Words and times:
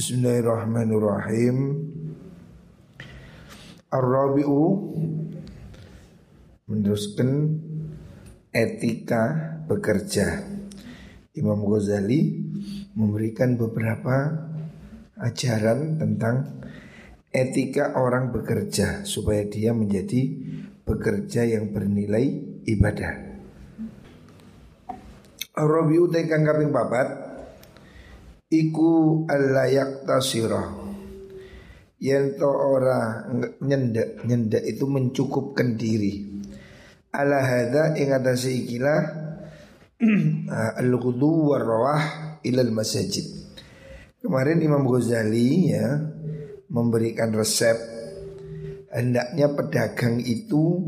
Bismillahirrahmanirrahim. 0.00 1.56
Ar-Rabi'u 3.92 4.60
meneruskan 6.64 7.60
etika 8.48 9.24
bekerja. 9.68 10.40
Imam 11.36 11.60
Ghazali 11.68 12.32
memberikan 12.96 13.60
beberapa 13.60 14.48
ajaran 15.20 16.00
tentang 16.00 16.64
etika 17.28 17.92
orang 17.92 18.32
bekerja 18.32 19.04
supaya 19.04 19.44
dia 19.52 19.76
menjadi 19.76 20.32
bekerja 20.88 21.44
yang 21.44 21.76
bernilai 21.76 22.56
ibadah. 22.64 23.36
Ar-Rabi'u 25.60 26.08
tekang 26.08 26.48
kaping 26.48 26.72
papat 26.72 27.29
iku 28.50 29.24
alayak 29.30 30.04
tasirah. 30.04 30.90
Yen 32.02 32.34
to 32.34 32.50
ora 32.50 33.22
nyendek 33.62 34.26
nyendek 34.26 34.64
itu 34.66 34.84
mencukupkan 34.90 35.78
diri. 35.78 36.42
Ala 37.14 37.38
hadza 37.42 37.94
ing 37.94 38.10
atase 38.10 38.50
ikilah 38.50 39.00
al-ghudu 40.82 41.54
rawah 41.54 42.40
ilal 42.42 42.72
masajid. 42.74 43.24
Kemarin 44.20 44.60
Imam 44.60 44.84
Ghazali 44.84 45.72
ya 45.72 45.86
memberikan 46.68 47.32
resep 47.32 47.76
hendaknya 48.90 49.52
pedagang 49.54 50.18
itu 50.20 50.80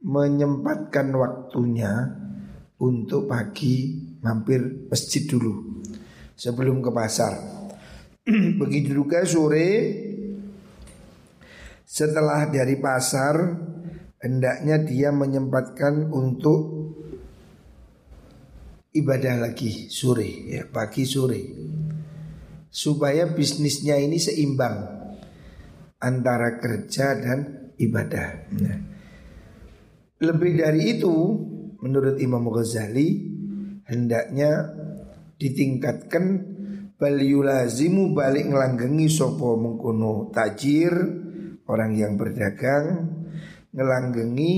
menyempatkan 0.00 1.12
waktunya 1.12 2.16
untuk 2.80 3.28
pagi 3.28 4.00
mampir 4.24 4.88
masjid 4.88 5.28
dulu 5.28 5.79
sebelum 6.40 6.80
ke 6.80 6.88
pasar 6.88 7.36
Begitu 8.60 8.96
juga 8.96 9.28
sore 9.28 9.68
setelah 11.84 12.46
dari 12.48 12.78
pasar 12.78 13.34
hendaknya 14.22 14.78
dia 14.80 15.10
menyempatkan 15.10 16.08
untuk 16.08 16.60
ibadah 18.94 19.42
lagi 19.42 19.90
sore 19.90 20.30
ya 20.54 20.62
pagi 20.70 21.02
sore 21.02 21.42
supaya 22.70 23.26
bisnisnya 23.26 23.98
ini 23.98 24.22
seimbang 24.22 25.00
antara 26.00 26.56
kerja 26.62 27.18
dan 27.18 27.38
ibadah. 27.76 28.28
Nah, 28.56 28.78
lebih 30.22 30.62
dari 30.62 30.96
itu 30.96 31.14
menurut 31.82 32.16
Imam 32.22 32.46
Ghazali 32.46 33.26
hendaknya 33.90 34.79
ditingkatkan 35.40 36.24
bal 37.00 37.16
yulazimu 37.16 38.12
balik 38.12 38.52
ngelanggengi 38.52 39.08
sopo 39.08 39.56
mengkuno 39.56 40.28
tajir 40.28 40.92
orang 41.64 41.96
yang 41.96 42.20
berdagang 42.20 43.08
ngelanggengi 43.72 44.52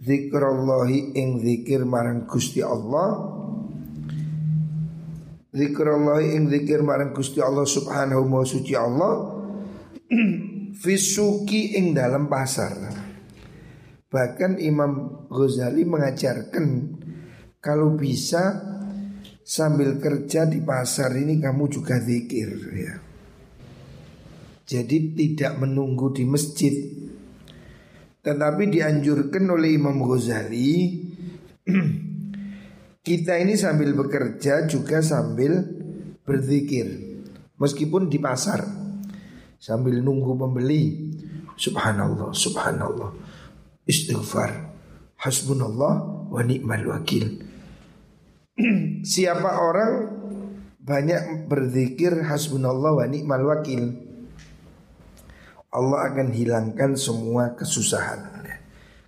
zikrullahi 0.00 1.16
ing 1.16 1.40
zikir 1.40 1.84
marang 1.84 2.28
Gusti 2.28 2.60
Allah. 2.64 3.36
Zikrullahi 5.50 6.38
ing 6.38 6.46
zikir 6.46 6.80
marang 6.86 7.10
Gusti 7.10 7.42
Allah 7.42 7.66
subhanahu 7.66 8.22
wa 8.22 8.46
suci 8.46 8.74
Allah 8.78 9.42
fisuki 10.82 11.74
ing 11.74 11.90
dalam 11.90 12.30
pasar. 12.30 13.02
Bahkan 14.10 14.58
Imam 14.62 15.26
Ghazali 15.30 15.86
mengajarkan 15.86 16.66
kalau 17.62 17.94
bisa 17.94 18.69
sambil 19.50 19.98
kerja 19.98 20.46
di 20.46 20.62
pasar 20.62 21.10
ini 21.18 21.42
kamu 21.42 21.66
juga 21.66 21.98
zikir 21.98 22.50
ya. 22.70 22.94
Jadi 24.70 25.18
tidak 25.18 25.58
menunggu 25.58 26.14
di 26.14 26.22
masjid. 26.22 26.70
Tetapi 28.22 28.62
dianjurkan 28.70 29.50
oleh 29.50 29.74
Imam 29.74 29.98
Ghazali 30.06 31.02
kita 33.08 33.42
ini 33.42 33.58
sambil 33.58 33.90
bekerja 33.98 34.70
juga 34.70 35.02
sambil 35.02 35.66
berzikir. 36.22 37.10
Meskipun 37.58 38.06
di 38.06 38.22
pasar 38.22 38.62
sambil 39.58 39.98
nunggu 39.98 40.38
pembeli. 40.38 41.10
Subhanallah, 41.58 42.30
subhanallah. 42.30 43.10
Istighfar. 43.82 44.70
Hasbunallah 45.18 45.94
wa 46.30 46.40
ni'mal 46.46 46.86
wakil. 46.86 47.49
Siapa 49.16 49.50
orang 49.60 49.92
banyak 50.80 51.46
berzikir 51.48 52.24
hasbunallah 52.24 53.04
wa 53.04 53.06
ni'mal 53.06 53.44
wakil. 53.46 53.82
Allah 55.70 56.10
akan 56.10 56.34
hilangkan 56.34 56.98
semua 56.98 57.54
kesusahan 57.54 58.42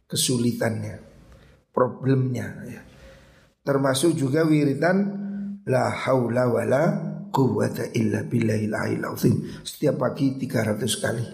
Kesulitannya 0.07 1.03
Problemnya 1.75 2.47
ya. 2.69 2.83
Termasuk 3.67 4.15
juga 4.15 4.47
wiridan 4.47 4.99
La 5.67 5.91
haula 5.91 6.47
wa 6.53 6.63
la 6.63 6.85
quwata 7.33 7.91
illa 7.97 8.23
billahil 8.23 8.77
Setiap 9.65 9.97
pagi 9.97 10.37
300 10.37 11.03
kali. 11.03 11.27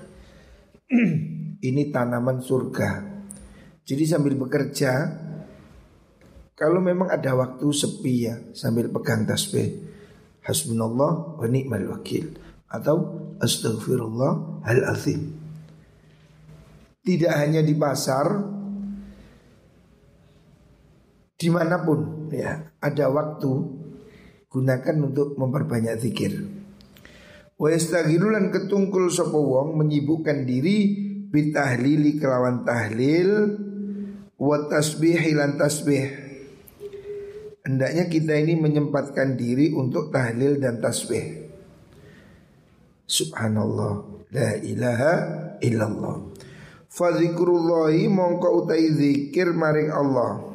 Ini 1.68 1.82
tanaman 1.90 2.38
surga. 2.38 2.90
Jadi 3.82 4.04
sambil 4.06 4.38
bekerja 4.38 5.26
kalau 6.58 6.82
memang 6.82 7.06
ada 7.06 7.38
waktu 7.38 7.70
sepi 7.70 8.14
ya 8.26 8.34
sambil 8.50 8.90
pegang 8.90 9.22
tasbih 9.22 9.78
Hasbunallah 10.42 11.38
wa 11.38 11.46
ni'mal 11.46 11.86
wakil 11.86 12.34
Atau 12.66 13.14
Astaghfirullah 13.38 14.66
hal 14.66 14.82
azim. 14.90 15.38
Tidak 17.06 17.30
hanya 17.30 17.62
di 17.62 17.78
pasar 17.78 18.26
Di 21.38 21.46
mana 21.46 21.78
pun 21.86 22.26
ya 22.34 22.74
ada 22.82 23.06
waktu 23.06 23.52
Gunakan 24.48 24.96
untuk 25.04 25.38
memperbanyak 25.38 25.94
zikir. 26.00 26.32
Wa 27.54 27.68
ketungkul 27.68 29.12
sopo 29.12 29.44
wong 29.44 29.76
menyibukkan 29.76 30.48
diri 30.48 31.06
bitahlili 31.28 32.16
kelawan 32.16 32.64
tahlil 32.64 33.30
wa 34.40 34.56
tasbih 34.72 35.20
lan 35.36 35.60
tasbih 35.60 36.27
Hendaknya 37.68 38.08
kita 38.08 38.32
ini 38.32 38.56
menyempatkan 38.56 39.36
diri 39.36 39.76
untuk 39.76 40.08
tahlil 40.08 40.56
dan 40.56 40.80
tasbih. 40.80 41.52
Subhanallah, 43.04 44.24
la 44.32 44.56
ilaha 44.64 45.14
illallah. 45.60 46.32
Fadzikrullahi 46.88 48.08
mongko 48.08 48.64
utai 48.64 48.88
zikir 48.88 49.52
maring 49.52 49.92
Allah. 49.92 50.48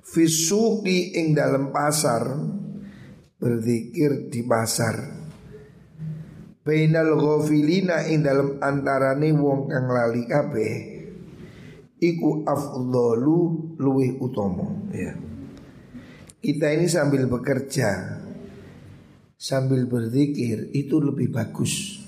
Fisuki 0.00 1.12
ing 1.20 1.36
dalam 1.36 1.68
pasar 1.76 2.32
berzikir 3.36 4.32
di 4.32 4.48
pasar. 4.48 4.96
Bainal 6.64 7.20
ghafilina 7.20 8.08
ing 8.08 8.24
dalam 8.24 8.56
antarane 8.64 9.28
wong 9.36 9.68
kang 9.68 9.92
lali 9.92 10.24
kabeh 10.24 10.95
iku 12.00 12.44
afdalu 12.44 13.72
luwih 13.80 14.20
utomo 14.20 14.88
ya. 14.92 15.16
Kita 16.40 16.70
ini 16.70 16.86
sambil 16.86 17.26
bekerja 17.26 18.22
sambil 19.36 19.84
berzikir 19.84 20.72
itu 20.72 20.96
lebih 20.98 21.32
bagus. 21.32 22.02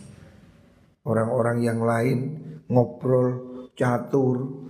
Orang-orang 1.05 1.65
yang 1.65 1.81
lain 1.81 2.19
ngobrol, 2.69 3.71
catur, 3.73 4.69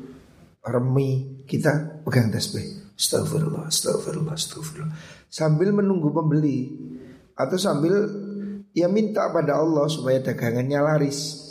remi, 0.62 1.42
kita 1.46 2.02
pegang 2.06 2.30
tasbih. 2.30 2.94
Astagfirullah, 2.98 3.70
astagfirullah, 3.70 4.34
astagfirullah. 4.34 4.94
Sambil 5.30 5.74
menunggu 5.74 6.10
pembeli 6.10 6.70
atau 7.34 7.58
sambil 7.58 7.94
ya 8.74 8.86
minta 8.90 9.30
pada 9.30 9.58
Allah 9.58 9.86
supaya 9.90 10.22
dagangannya 10.22 10.78
laris. 10.78 11.46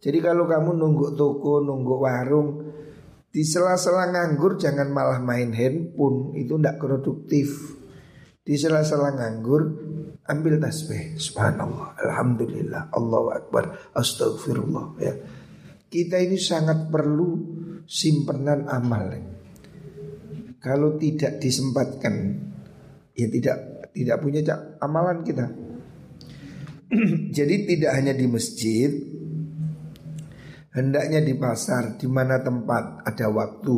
Jadi 0.00 0.18
kalau 0.24 0.48
kamu 0.48 0.80
nunggu 0.80 1.12
toko, 1.12 1.60
nunggu 1.60 1.94
warung, 2.00 2.69
di 3.30 3.46
sela-sela 3.46 4.10
nganggur 4.10 4.58
jangan 4.58 4.90
malah 4.90 5.22
main 5.22 5.54
handphone. 5.54 6.34
Itu 6.34 6.58
tidak 6.58 6.82
produktif. 6.82 7.78
Di 8.42 8.58
sela-sela 8.58 9.14
nganggur 9.14 9.62
Ambil 10.30 10.62
tasbih. 10.62 11.18
Subhanallah. 11.18 11.98
Alhamdulillah. 11.98 12.94
Allahu 12.94 13.34
Akbar. 13.34 13.90
Astagfirullah 13.98 14.86
ya. 15.02 15.14
Kita 15.90 16.22
ini 16.22 16.38
sangat 16.38 16.86
perlu 16.86 17.58
Simpenan 17.90 18.70
amal. 18.70 19.10
Kalau 20.62 20.94
tidak 20.94 21.42
disempatkan 21.42 22.14
Ya 23.18 23.26
tidak 23.26 23.90
Tidak 23.90 24.16
punya 24.22 24.42
amalan 24.78 25.26
kita. 25.26 25.50
Jadi 27.36 27.54
tidak 27.66 27.90
hanya 27.98 28.14
di 28.14 28.26
masjid 28.30 28.90
Hendaknya 30.70 31.18
di 31.18 31.34
pasar 31.34 31.98
di 31.98 32.06
mana 32.06 32.38
tempat 32.38 33.02
ada 33.02 33.26
waktu 33.26 33.76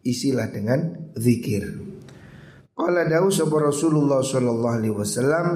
isilah 0.00 0.48
dengan 0.48 1.12
zikir. 1.12 1.90
Qala 2.72 3.04
dawu 3.04 3.28
sapa 3.28 3.60
Rasulullah 3.60 4.24
sallallahu 4.24 4.76
alaihi 4.80 4.96
wasallam 4.96 5.46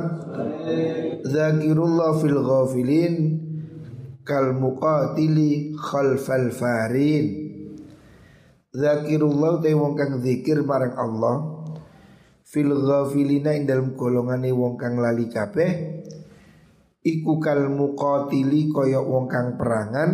Zakirullah 1.24 2.20
fil 2.20 2.36
ghafilin 2.36 3.14
kal 4.28 4.52
muqatili 4.52 5.72
khalfal 5.72 6.52
farin 6.52 7.26
Zakirullah 8.76 9.64
te 9.64 9.72
wong 9.72 9.96
kang 9.96 10.20
zikir 10.20 10.68
marang 10.68 11.00
Allah 11.00 11.64
fil 12.44 12.68
ghafilina 12.68 13.56
ing 13.56 13.64
dalam 13.64 13.96
golongane 13.96 14.52
wong 14.52 14.76
kang 14.76 15.00
lali 15.00 15.24
kabeh 15.32 16.04
iku 17.00 17.40
kal 17.40 17.72
muqatili 17.72 18.68
kaya 18.68 19.00
wong 19.00 19.32
kang 19.32 19.56
perangan 19.56 20.10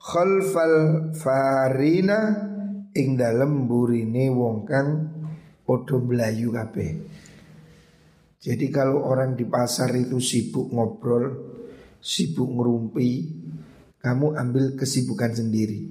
khalfal 0.00 1.12
farina 1.12 2.48
ing 2.96 3.20
dalam 3.20 3.68
burine 3.68 4.32
wong 4.32 4.64
kang 4.64 4.88
podo 5.60 6.00
melayu 6.00 6.50
kabeh. 6.50 6.90
Jadi 8.40 8.66
kalau 8.72 9.04
orang 9.04 9.36
di 9.36 9.44
pasar 9.44 9.92
itu 9.92 10.16
sibuk 10.16 10.72
ngobrol, 10.72 11.24
sibuk 12.00 12.48
ngerumpi, 12.48 13.10
kamu 14.00 14.32
ambil 14.40 14.72
kesibukan 14.80 15.36
sendiri. 15.36 15.84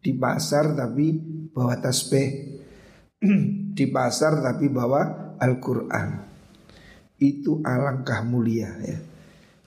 Di 0.00 0.16
pasar 0.16 0.72
tapi 0.72 1.12
bawa 1.52 1.76
tasbih, 1.76 2.28
di 3.76 3.86
pasar 3.92 4.40
tapi 4.40 4.72
bawa 4.72 5.36
Al-Quran. 5.36 6.08
Itu 7.20 7.60
alangkah 7.60 8.24
mulia 8.24 8.72
ya. 8.80 8.98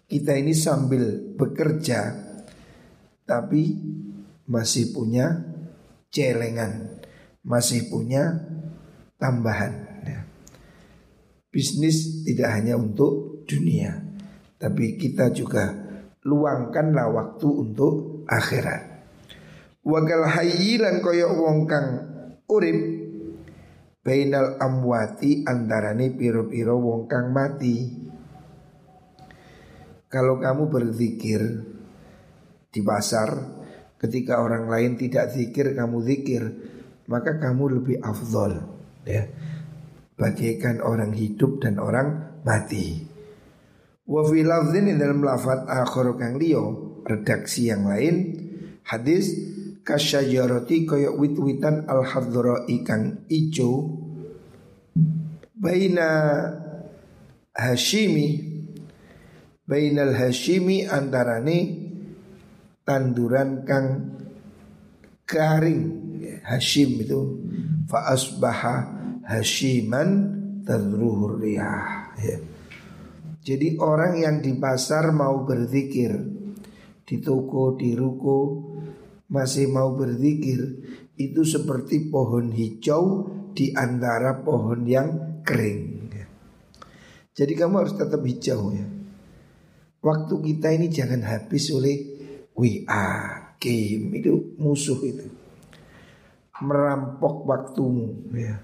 Kita 0.09 0.33
ini 0.33 0.57
sambil 0.57 1.37
bekerja 1.37 2.28
tapi 3.29 3.77
masih 4.49 4.89
punya 4.89 5.45
celengan, 6.09 6.97
masih 7.45 7.85
punya 7.85 8.33
tambahan. 9.21 10.01
Ya. 10.01 10.25
Bisnis 11.53 12.25
tidak 12.25 12.49
hanya 12.57 12.81
untuk 12.81 13.45
dunia, 13.45 14.01
tapi 14.57 14.97
kita 14.97 15.29
juga 15.29 15.69
luangkanlah 16.25 17.13
waktu 17.13 17.47
untuk 17.47 18.25
akhirat. 18.25 19.05
Wagal 19.85 20.25
hayyilan 20.25 21.05
kaya 21.05 21.29
wong 21.29 21.69
kang 21.69 21.87
urip 22.49 22.79
bainal 24.01 24.57
amwati 24.57 25.45
antarane 25.45 26.17
piro-piro 26.17 26.81
wong 26.81 27.05
kang 27.05 27.29
mati. 27.29 28.09
Kalau 30.09 30.41
kamu 30.41 30.73
berzikir 30.73 31.41
di 32.69 32.81
pasar 32.85 33.29
ketika 33.97 34.39
orang 34.39 34.69
lain 34.69 34.95
tidak 34.95 35.33
zikir 35.33 35.73
kamu 35.73 35.97
zikir 36.05 36.43
maka 37.09 37.41
kamu 37.41 37.81
lebih 37.81 37.97
afdol 38.05 38.61
ya 39.03 39.25
bagaikan 40.19 40.83
orang 40.83 41.15
hidup 41.15 41.63
dan 41.63 41.79
orang 41.79 42.37
mati. 42.43 43.07
Wa 44.03 44.25
fi 44.27 44.43
dalam 44.43 45.23
lafaz 45.23 45.63
akhir 45.63 46.17
kang 46.19 46.35
liyo 46.35 46.63
redaksi 47.07 47.71
yang 47.71 47.87
lain 47.87 48.35
hadis 48.83 49.31
kasyajarati 49.85 50.85
kaya 50.85 51.09
wit-witan 51.13 51.85
al 51.87 52.03
hadra 52.05 52.65
ikang 52.69 53.25
ijo 53.31 54.01
baina 55.57 56.09
Hashimi 57.53 58.27
bainal 59.65 60.15
Hashimi 60.15 60.87
antarane 60.87 61.88
tanduran 62.89 63.61
kang 63.69 64.17
garing. 65.29 66.09
Hashim 66.41 66.97
itu. 67.05 67.21
Fa 67.85 68.09
asbaha 68.09 68.75
hashiman 69.29 70.09
tadruhur 70.65 71.37
ya. 71.45 72.09
Jadi 73.39 73.77
orang 73.77 74.17
yang 74.17 74.35
di 74.43 74.53
pasar 74.59 75.15
mau 75.15 75.47
berzikir 75.47 76.11
Di 77.07 77.23
toko, 77.23 77.73
di 77.79 77.95
ruko 77.95 78.67
Masih 79.31 79.71
mau 79.71 79.95
berzikir 79.95 80.59
Itu 81.15 81.47
seperti 81.47 82.11
pohon 82.11 82.51
hijau 82.51 83.31
Di 83.55 83.71
antara 83.73 84.43
pohon 84.43 84.83
yang 84.85 85.41
kering. 85.41 85.81
Ya. 86.13 86.27
Jadi 87.33 87.53
kamu 87.57 87.73
harus 87.81 87.95
tetap 87.97 88.21
hijau 88.21 88.75
ya. 88.75 88.85
Waktu 89.99 90.35
kita 90.39 90.67
ini 90.79 90.87
jangan 90.87 91.25
habis 91.27 91.67
oleh 91.75 92.08
WA, 92.59 93.07
game 93.55 94.19
Itu 94.19 94.59
musuh 94.59 94.99
itu 95.07 95.31
Merampok 96.59 97.47
waktumu 97.47 98.27
ya 98.35 98.59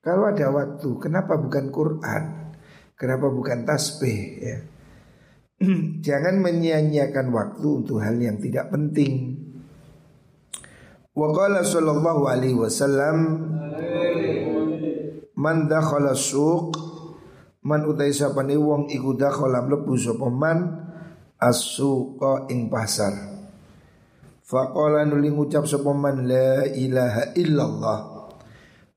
kalau 0.00 0.32
ada 0.32 0.48
waktu, 0.48 0.96
kenapa 0.96 1.36
bukan 1.36 1.68
Quran? 1.68 2.24
Kenapa 2.96 3.28
bukan 3.28 3.68
tasbih 3.68 4.20
ya? 4.40 4.56
Jangan 6.08 6.40
menyia-nyiakan 6.40 7.28
waktu 7.28 7.84
untuk 7.84 8.00
hal 8.00 8.16
yang 8.16 8.40
tidak 8.40 8.72
penting. 8.72 9.36
Wa 11.12 11.28
qala 11.36 11.60
sallallahu 11.60 12.22
alaihi 12.32 12.56
wasallam 12.56 13.16
Man 15.36 15.68
dakhala 15.68 16.16
suq 16.16 16.76
man 17.64 17.84
utai 17.84 18.12
sapane 18.12 18.56
wong 18.56 18.88
iku 18.88 19.16
dakhala 19.16 19.64
mlebu 19.64 19.96
sapa 20.00 20.28
man 20.32 20.58
as-suqa 21.40 22.46
ing 22.52 22.68
pasar. 22.68 23.40
Faqala 24.44 25.08
nuli 25.08 25.32
ngucap 25.32 25.64
sapa 25.64 25.94
man 25.96 26.28
la 26.28 26.68
ilaha 26.68 27.32
illallah 27.38 27.98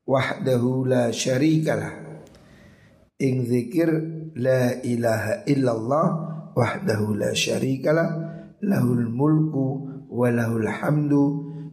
wahdahu 0.03 0.83
la 0.83 1.13
syarikalah 1.15 1.93
ing 3.21 3.47
zikir 3.47 3.87
la 4.35 4.75
ilaha 4.83 5.47
illallah 5.47 6.07
wahdahu 6.51 7.15
la 7.15 7.31
syarikalah 7.31 8.09
lahul 8.59 9.07
mulku 9.07 9.67
wa 10.11 10.27
lahul 10.27 10.67
hamdu 10.67 11.23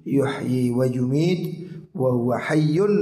yuhyi 0.07 0.71
wa 0.71 0.87
yumit 0.87 1.43
wa 1.97 2.15
huwa 2.15 2.39
hayyun 2.39 2.93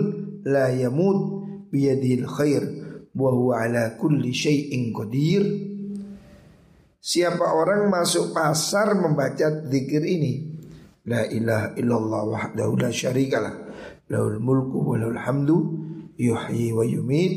la 0.49 0.73
yamut 0.73 1.45
biyadil 1.69 2.25
khair 2.25 2.65
wa 3.13 3.29
huwa 3.29 3.69
ala 3.69 3.99
kulli 4.01 4.33
syai'in 4.33 4.95
qadir 4.97 5.68
Siapa 7.09 7.57
orang 7.57 7.89
masuk 7.89 8.37
pasar 8.37 8.93
membaca 8.93 9.65
zikir 9.65 10.05
ini? 10.05 10.61
La 11.09 11.25
ilaha 11.25 11.73
illallah 11.81 12.23
wahdahu 12.29 12.77
la 12.77 12.93
syarikalah 12.93 13.55
Lahul 14.13 14.37
mulku 14.37 14.93
wa 14.93 15.01
lahul 15.01 15.17
hamdu 15.17 15.57
Yuhyi 16.21 16.69
wa 16.77 16.85
yumit 16.85 17.33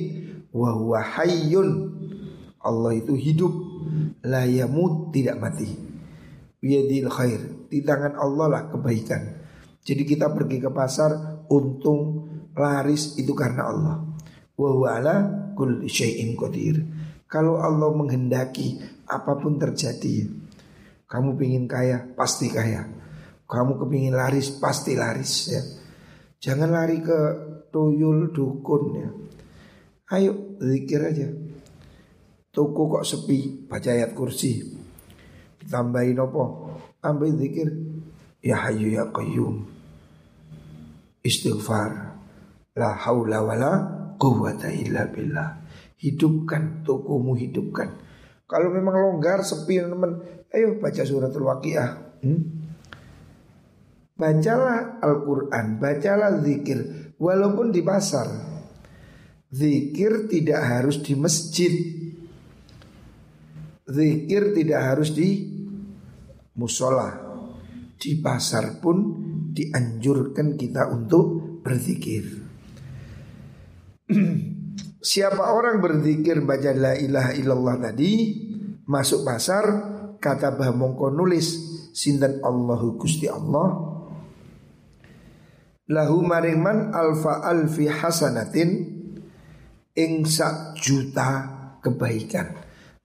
Wa 0.51 0.75
huwa 0.75 0.99
hayyun. 0.99 1.87
Allah 2.59 2.99
itu 2.99 3.15
hidup 3.15 3.53
La 4.27 4.43
yamut 4.43 5.15
tidak 5.15 5.39
mati. 5.39 5.71
Biyadil 6.59 7.07
khair 7.07 7.39
Di 7.71 7.79
tangan 7.87 8.19
Allah 8.19 8.51
lah 8.51 8.63
kebaikan. 8.75 9.39
Jadi 9.87 10.03
kita 10.03 10.35
pergi 10.35 10.59
ke 10.59 10.67
pasar 10.67 11.47
Untung 11.47 12.27
laris 12.59 13.15
itu 13.15 13.31
karena 13.31 13.71
Allah. 13.71 14.03
Wa 14.51 14.67
huwa 14.67 14.99
ala 14.99 15.15
kulli 15.55 15.87
syai'in 15.87 16.35
qadir. 16.35 16.83
Kalau 17.31 17.63
Allah 17.63 17.87
menghendaki 17.95 18.90
Apa 19.11 19.35
pun 19.35 19.59
terjadi 19.59 20.31
Kamu 21.03 21.35
pingin 21.35 21.67
kaya 21.67 22.15
pasti 22.15 22.47
kaya 22.47 22.87
Kamu 23.43 23.75
kepingin 23.83 24.15
laris 24.15 24.55
pasti 24.55 24.95
laris 24.95 25.51
ya 25.51 25.61
Jangan 26.41 26.73
lari 26.73 27.05
ke 27.05 27.19
tuyul 27.69 28.33
dukun 28.33 28.83
ya. 28.97 29.09
Ayo 30.17 30.57
zikir 30.57 31.05
aja. 31.05 31.29
Toko 32.49 32.97
kok 32.97 33.05
sepi, 33.05 33.69
baca 33.69 33.93
ayat 33.93 34.17
kursi. 34.17 34.59
Ditambahin 35.61 36.17
apa? 36.17 36.43
Tambahin 36.97 37.37
zikir. 37.37 37.69
Ya 38.41 38.57
hayu 38.57 38.89
ya 38.89 39.07
qayyum. 39.13 39.69
Istighfar. 41.21 42.17
La 42.73 42.97
haula 43.05 43.45
wala 43.45 43.71
quwata 44.17 44.73
illa 44.73 45.05
billah. 45.13 45.61
Hidupkan 46.01 46.81
tokomu 46.81 47.37
hidupkan. 47.37 47.93
Kalau 48.51 48.67
memang 48.67 48.99
longgar 48.99 49.47
sepi 49.47 49.79
teman, 49.79 50.19
ayo 50.51 50.75
baca 50.75 51.07
suratul 51.07 51.47
waqiah. 51.47 52.19
Hmm? 52.19 52.41
Bacalah 54.19 54.99
Al-Quran, 55.01 55.81
bacalah 55.81 56.45
zikir 56.45 57.09
Walaupun 57.17 57.73
di 57.73 57.81
pasar 57.81 58.29
Zikir 59.49 60.29
tidak 60.29 60.61
harus 60.61 61.01
di 61.01 61.17
masjid 61.17 61.73
Zikir 63.89 64.53
tidak 64.53 64.77
harus 64.77 65.09
di 65.17 65.41
musola 66.53 67.09
Di 67.97 68.21
pasar 68.21 68.77
pun 68.77 68.97
dianjurkan 69.57 70.53
kita 70.53 70.93
untuk 70.93 71.57
berzikir 71.65 72.45
Siapa 75.01 75.49
orang 75.57 75.81
berzikir 75.81 76.45
baca 76.45 76.71
la 76.77 76.93
ilaha 76.93 77.33
illallah 77.33 77.75
tadi 77.89 78.13
Masuk 78.85 79.25
pasar 79.25 79.65
Kata 80.21 80.53
bah 80.53 80.69
mongko 80.69 81.09
nulis 81.09 81.57
Sindan 81.91 82.37
Allahu 82.45 83.01
Gusti 83.01 83.25
Allah 83.25 83.91
lahu 85.91 86.23
maringman 86.23 86.95
alfa 86.95 87.43
alfi 87.43 87.91
hasanatin 87.91 88.69
ing 89.91 90.23
sak 90.23 90.79
juta 90.79 91.29
kebaikan. 91.83 92.55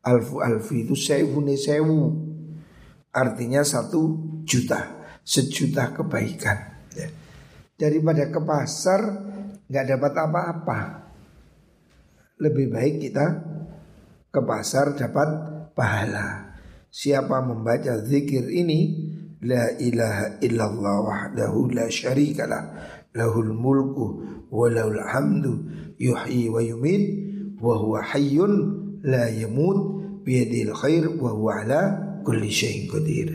Alfu 0.07 0.39
alfi 0.39 0.87
itu 0.87 0.95
sewu 0.95 1.43
ne 1.43 1.59
sewu. 1.59 2.15
Artinya 3.11 3.67
satu 3.67 4.03
juta, 4.47 5.03
sejuta 5.27 5.91
kebaikan. 5.91 6.59
Ya. 6.95 7.09
Daripada 7.75 8.31
ke 8.31 8.41
pasar 8.45 9.01
nggak 9.67 9.87
dapat 9.97 10.13
apa-apa. 10.15 10.81
Lebih 12.37 12.69
baik 12.69 12.95
kita 13.01 13.27
ke 14.29 14.41
pasar 14.45 14.93
dapat 14.93 15.29
pahala. 15.73 16.53
Siapa 16.93 17.41
membaca 17.41 17.97
zikir 18.05 18.49
ini 18.53 19.09
La 19.45 19.73
ilaha 19.77 20.41
illallah 20.41 20.97
wahdahu 21.05 21.77
la 21.77 21.93
syarikalah 21.93 22.63
Lahul 23.13 23.53
mulku 23.53 24.07
wa 24.49 24.65
lahul 24.73 24.97
hamdu 24.97 25.53
Yuhyi 26.01 26.49
wa 26.49 26.61
yumid 26.65 27.03
Wa 27.61 27.77
huwa 27.77 28.01
hayyun 28.01 28.53
la 29.05 29.29
yamut 29.29 29.97
Biyadil 30.25 30.73
khair 30.73 31.05
wa 31.21 31.37
huwa 31.37 31.63
ala 31.63 31.81
kulli 32.27 32.51
syai'in 32.51 32.91
qadir. 32.91 33.29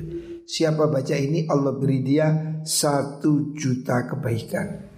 Siapa 0.44 0.92
baca 0.92 1.16
ini 1.16 1.48
Allah 1.48 1.72
beri 1.80 2.04
dia 2.04 2.60
satu 2.68 3.56
juta 3.56 4.04
kebaikan 4.12 4.91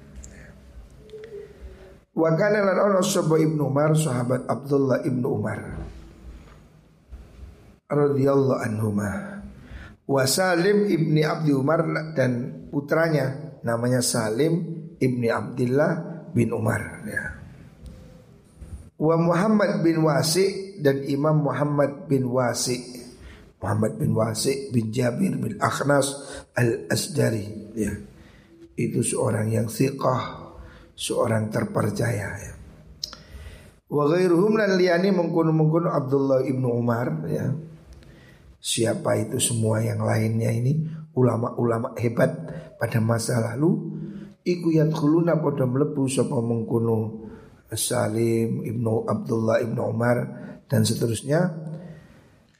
Wa 2.14 2.30
kana 2.38 2.62
lan 2.62 2.78
ono 2.94 3.02
Ibnu 3.02 3.62
Umar 3.66 3.98
sahabat 3.98 4.46
Abdullah 4.46 5.02
Ibnu 5.02 5.28
Umar 5.28 5.60
radhiyallahu 7.90 8.62
anhumah 8.62 9.34
Wa 10.04 10.28
Salim 10.28 10.92
ibni 10.92 11.24
Abdi 11.24 11.56
Umar 11.56 11.88
dan 12.12 12.68
putranya 12.68 13.56
namanya 13.64 14.04
Salim 14.04 14.84
ibni 15.00 15.32
Abdullah 15.32 16.28
bin 16.36 16.52
Umar 16.52 17.08
ya. 17.08 17.24
Wa 19.00 19.16
Muhammad 19.16 19.80
bin 19.80 20.04
Wasi 20.04 20.76
dan 20.84 21.08
Imam 21.08 21.48
Muhammad 21.48 22.12
bin 22.12 22.28
Wasi 22.28 22.84
Muhammad 23.64 23.96
bin 23.96 24.12
Wasi 24.12 24.76
bin 24.76 24.92
Jabir 24.92 25.40
bin 25.40 25.56
Akhnas 25.64 26.12
al-Asdari 26.52 27.72
ya. 27.72 27.96
Itu 28.76 29.08
seorang 29.08 29.56
yang 29.56 29.72
thiqah 29.72 30.43
Seorang 30.94 31.50
terpercaya 31.50 32.30
ya. 32.38 32.54
Wa 33.94 34.10
ghairuhum 34.10 34.58
lan 34.58 34.74
liyani 34.78 35.14
mengkono-mengkono 35.14 35.94
Abdullah 35.94 36.42
ibnu 36.46 36.70
Umar 36.70 37.30
ya. 37.30 37.54
Siapa 38.64 39.20
itu 39.20 39.38
semua 39.44 39.84
yang 39.84 40.02
lainnya 40.02 40.50
ini? 40.50 40.88
Ulama-ulama 41.14 41.94
hebat 42.00 42.32
pada 42.80 43.04
masa 43.04 43.38
lalu. 43.44 43.92
Iku 44.44 44.72
yadkhuluna 44.72 45.40
pada 45.40 45.68
mlebu 45.68 46.08
sapa 46.08 46.40
mengkono 46.40 47.24
Salim 47.74 48.62
Ibnu 48.64 49.10
Abdullah 49.10 49.60
Ibnu 49.62 49.82
Umar 49.84 50.18
dan 50.70 50.88
seterusnya. 50.88 51.42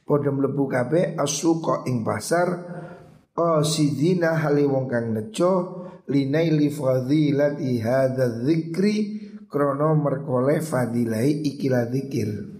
Pada 0.04 0.28
mlebu 0.28 0.68
kabeh 0.68 1.16
asuqa 1.16 1.88
ing 1.88 2.04
pasar 2.04 2.48
qasidina 3.32 4.36
hali 4.36 4.68
wong 4.68 4.84
kang 4.86 5.16
nejo 5.16 5.83
linaili 6.10 6.68
fadilati 6.68 7.80
hadza 7.80 8.42
dzikri 8.44 8.96
krono 9.48 9.96
merkole 9.96 10.60
fadilai 10.60 11.44
ikilah 11.46 11.88
dzikir 11.88 12.54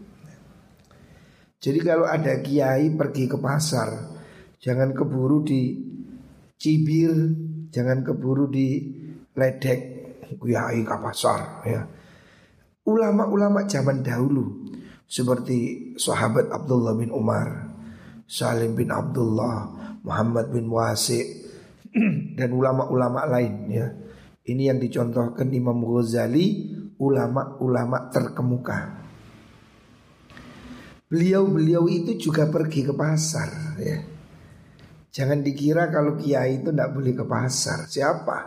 jadi 1.65 1.81
kalau 1.81 2.05
ada 2.05 2.45
kiai 2.45 2.93
pergi 2.93 3.25
ke 3.25 3.41
pasar, 3.41 3.89
jangan 4.61 4.93
keburu 4.93 5.41
di 5.49 5.73
cibir, 6.61 7.09
jangan 7.73 8.05
keburu 8.05 8.53
di 8.53 8.85
ledek 9.33 9.81
kiai 10.37 10.85
ke 10.85 10.97
pasar 11.01 11.65
ya. 11.65 11.89
Ulama-ulama 12.85 13.65
zaman 13.65 14.05
dahulu 14.05 14.77
seperti 15.09 15.89
sahabat 15.97 16.53
Abdullah 16.53 16.93
bin 17.01 17.09
Umar, 17.09 17.73
Salim 18.29 18.77
bin 18.77 18.93
Abdullah, 18.93 19.65
Muhammad 20.05 20.53
bin 20.53 20.69
Wasi 20.69 21.44
dan 22.39 22.51
ulama-ulama 22.51 23.25
lain 23.31 23.55
ya. 23.71 23.87
Ini 24.45 24.75
yang 24.75 24.79
dicontohkan 24.83 25.49
Imam 25.57 25.81
Ghazali, 25.81 26.69
ulama-ulama 27.01 28.13
terkemuka. 28.13 29.01
Beliau-beliau 31.09 31.89
itu 31.89 32.19
juga 32.19 32.51
pergi 32.51 32.85
ke 32.85 32.93
pasar 32.93 33.79
ya. 33.81 33.99
Jangan 35.15 35.47
dikira 35.47 35.95
kalau 35.95 36.19
kiai 36.19 36.59
itu 36.59 36.75
tidak 36.75 36.91
boleh 36.91 37.15
ke 37.15 37.25
pasar. 37.25 37.87
Siapa? 37.87 38.39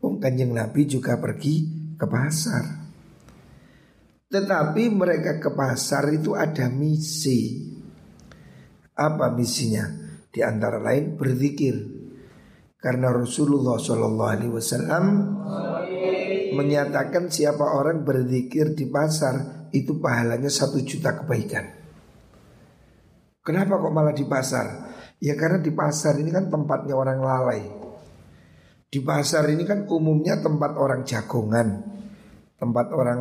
Wong 0.00 0.16
Kanjeng 0.16 0.56
Nabi 0.56 0.88
juga 0.88 1.20
pergi 1.20 1.54
ke 1.92 2.06
pasar. 2.08 2.64
Tetapi 4.26 4.82
mereka 4.90 5.36
ke 5.36 5.52
pasar 5.52 6.08
itu 6.10 6.32
ada 6.32 6.72
misi. 6.72 7.68
Apa 8.96 9.28
misinya? 9.36 9.84
Di 10.32 10.40
antara 10.40 10.80
lain 10.80 11.20
berzikir. 11.20 11.95
Karena 12.76 13.08
Rasulullah 13.08 13.80
Shallallahu 13.80 14.30
Alaihi 14.30 14.52
Wasallam 14.52 15.04
menyatakan 16.52 17.32
siapa 17.32 17.64
orang 17.64 18.04
berzikir 18.04 18.76
di 18.76 18.88
pasar 18.88 19.68
itu 19.72 19.96
pahalanya 20.00 20.48
satu 20.52 20.80
juta 20.84 21.16
kebaikan. 21.16 21.64
Kenapa 23.40 23.78
kok 23.78 23.94
malah 23.94 24.14
di 24.16 24.26
pasar? 24.26 24.66
Ya 25.22 25.38
karena 25.38 25.62
di 25.62 25.72
pasar 25.72 26.18
ini 26.18 26.34
kan 26.34 26.50
tempatnya 26.52 26.98
orang 26.98 27.20
lalai. 27.22 27.62
Di 28.90 29.00
pasar 29.00 29.48
ini 29.48 29.64
kan 29.64 29.86
umumnya 29.86 30.40
tempat 30.42 30.76
orang 30.76 31.06
jagongan, 31.06 31.68
tempat 32.58 32.86
orang 32.92 33.20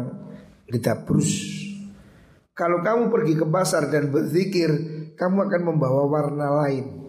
lidah 0.69 1.05
brus. 1.05 1.63
Kalau 2.55 2.79
kamu 2.81 3.11
pergi 3.11 3.33
ke 3.35 3.45
pasar 3.47 3.91
dan 3.91 4.09
berzikir, 4.09 4.71
kamu 5.19 5.37
akan 5.51 5.61
membawa 5.61 6.07
warna 6.07 6.47
lain. 6.63 7.04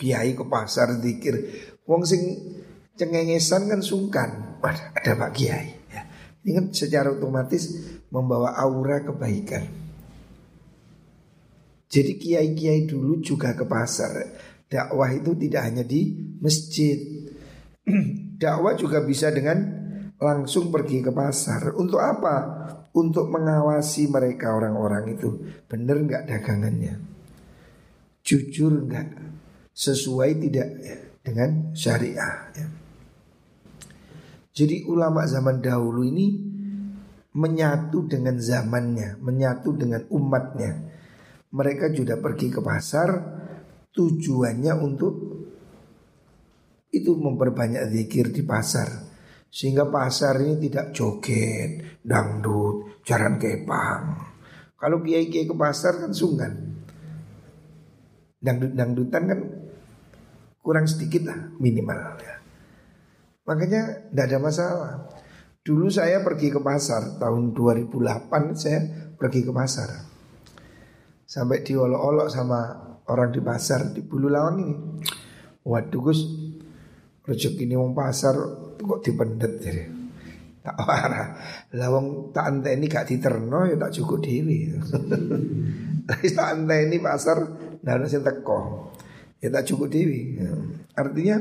Kiai 0.00 0.32
ke 0.32 0.44
pasar 0.48 0.96
zikir, 0.96 1.36
wong 1.84 2.08
sing 2.08 2.40
cengengesan 2.96 3.68
kan 3.68 3.80
sungkan. 3.84 4.30
ada 4.64 5.12
Pak 5.16 5.30
Kiai. 5.36 5.68
Ya. 5.92 6.02
Ini 6.44 6.72
secara 6.72 7.12
otomatis 7.12 7.68
membawa 8.08 8.56
aura 8.56 9.04
kebaikan. 9.04 9.64
Jadi 11.90 12.12
kiai-kiai 12.22 12.86
dulu 12.86 13.18
juga 13.18 13.56
ke 13.56 13.66
pasar. 13.66 14.14
Dakwah 14.70 15.10
itu 15.10 15.34
tidak 15.34 15.62
hanya 15.66 15.82
di 15.82 16.14
masjid. 16.38 16.96
Dakwah 18.42 18.78
juga 18.78 19.02
bisa 19.02 19.34
dengan 19.34 19.58
langsung 20.20 20.70
pergi 20.70 21.02
ke 21.02 21.10
pasar. 21.10 21.74
Untuk 21.74 21.98
apa? 21.98 22.36
Untuk 22.94 23.26
mengawasi 23.26 24.06
mereka 24.06 24.54
orang-orang 24.54 25.18
itu. 25.18 25.34
Benar 25.66 25.98
nggak 26.06 26.24
dagangannya? 26.30 26.94
Jujur 28.22 28.86
nggak? 28.86 29.08
Sesuai 29.70 30.30
tidak 30.42 30.68
ya, 30.82 30.96
dengan 31.22 31.72
syariah. 31.72 32.34
Ya. 32.54 32.66
Jadi 34.50 34.84
ulama 34.84 35.24
zaman 35.24 35.62
dahulu 35.62 36.04
ini 36.04 36.26
menyatu 37.32 38.10
dengan 38.10 38.36
zamannya, 38.36 39.22
menyatu 39.22 39.70
dengan 39.78 40.02
umatnya 40.10 40.90
mereka 41.50 41.90
juga 41.90 42.18
pergi 42.18 42.46
ke 42.50 42.60
pasar 42.62 43.08
tujuannya 43.90 44.72
untuk 44.78 45.14
itu 46.90 47.10
memperbanyak 47.14 47.90
zikir 47.90 48.30
di 48.30 48.42
pasar 48.46 49.10
sehingga 49.50 49.90
pasar 49.90 50.38
ini 50.46 50.70
tidak 50.70 50.94
joget, 50.94 51.98
dangdut, 52.06 53.02
jalan 53.02 53.34
kepang. 53.34 54.02
Kalau 54.78 55.02
kiai-kiai 55.02 55.50
ke 55.50 55.54
pasar 55.58 56.06
kan 56.06 56.14
sungkan. 56.14 56.70
Dangdut-dangdutan 58.40 59.22
kan 59.26 59.40
kurang 60.60 60.86
sedikit 60.86 61.28
lah 61.28 61.38
minimal 61.56 62.20
ya. 62.20 62.36
Makanya 63.48 64.12
tidak 64.12 64.24
ada 64.30 64.38
masalah. 64.38 64.92
Dulu 65.60 65.92
saya 65.92 66.24
pergi 66.24 66.48
ke 66.48 66.60
pasar 66.60 67.20
tahun 67.20 67.52
2008 67.52 68.56
saya 68.56 68.80
pergi 69.16 69.40
ke 69.44 69.52
pasar. 69.52 69.88
Sampai 71.26 71.60
diolok-olok 71.60 72.28
sama 72.32 72.60
orang 73.10 73.30
di 73.34 73.40
pasar 73.44 73.92
di 73.92 74.00
Bulu 74.00 74.30
Lawang 74.30 74.56
ini. 74.62 74.76
Waduh 75.66 76.00
Gus, 76.00 76.20
rezeki 77.26 77.68
ini 77.68 77.76
wong 77.76 77.92
pasar 77.92 78.34
kok 78.80 79.00
dipendet 79.04 79.52
jadi. 79.60 79.84
Tak 80.60 80.76
parah. 80.76 81.28
Lawang 81.76 82.32
tak 82.36 82.52
ini 82.68 82.84
gak 82.88 83.08
diterno 83.08 83.64
ya 83.68 83.76
tak 83.76 83.96
cukup 83.96 84.20
dewi. 84.20 84.74
Tapi 86.08 86.26
tak 86.32 86.56
ini 86.68 86.96
pasar 87.00 87.38
nana 87.84 88.04
sing 88.08 88.24
teko. 88.24 88.90
Ya 89.40 89.48
tak 89.48 89.72
cukup 89.72 89.88
dewi. 89.88 90.36
Artinya 90.92 91.40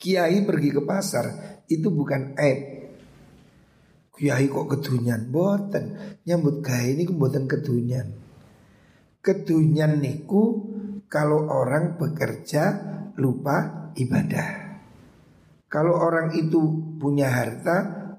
kiai 0.00 0.40
pergi 0.44 0.68
ke 0.72 0.82
pasar 0.84 1.26
itu 1.68 1.88
bukan 1.92 2.32
aib. 2.40 2.60
Kiai 4.14 4.46
kok 4.48 4.66
kedunyan? 4.72 5.28
Boten. 5.28 6.18
Nyambut 6.24 6.64
gawe 6.64 6.88
ini 6.88 7.04
boten 7.12 7.44
kedunyan. 7.44 8.08
Kedunyan 9.20 10.00
niku 10.00 10.72
Kalau 11.04 11.46
orang 11.46 11.94
bekerja 11.94 12.62
lupa 13.22 13.90
ibadah. 13.94 14.50
Kalau 15.70 15.94
orang 15.94 16.34
itu 16.34 16.58
punya 16.98 17.30
harta 17.30 17.76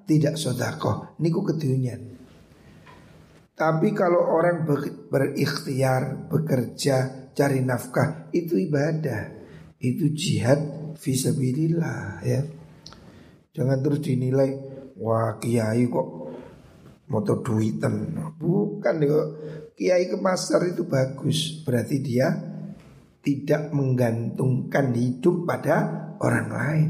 tidak 0.07 0.39
sodakoh, 0.39 1.17
niku 1.19 1.43
kedunian. 1.43 2.15
Tapi 3.55 3.95
kalau 3.95 4.19
orang 4.19 4.67
ber, 4.67 5.07
berikhtiar, 5.07 6.27
bekerja, 6.27 7.24
cari 7.35 7.59
nafkah 7.59 8.31
itu 8.31 8.55
ibadah, 8.55 9.29
itu 9.83 10.15
jihad 10.15 10.95
visabilillah 10.95 12.23
ya. 12.23 12.41
Jangan 13.51 13.79
terus 13.83 13.99
dinilai 14.03 14.51
wah 14.95 15.35
kiai 15.37 15.85
kok 15.91 16.07
motor 17.11 17.43
duitan. 17.43 18.15
Bukan 18.39 18.95
kok 19.03 19.27
kiai 19.75 20.07
ke 20.07 20.17
pasar 20.17 20.63
itu 20.71 20.87
bagus, 20.87 21.61
berarti 21.61 21.99
dia 21.99 22.31
tidak 23.19 23.73
menggantungkan 23.75 24.95
hidup 24.95 25.43
pada 25.43 25.75
orang 26.21 26.49
lain. 26.49 26.89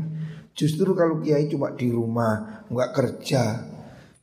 Justru 0.55 0.95
kalau 0.95 1.19
kiai 1.19 1.51
cuma 1.51 1.75
di 1.75 1.91
rumah 1.91 2.63
nggak 2.71 2.91
kerja 2.95 3.43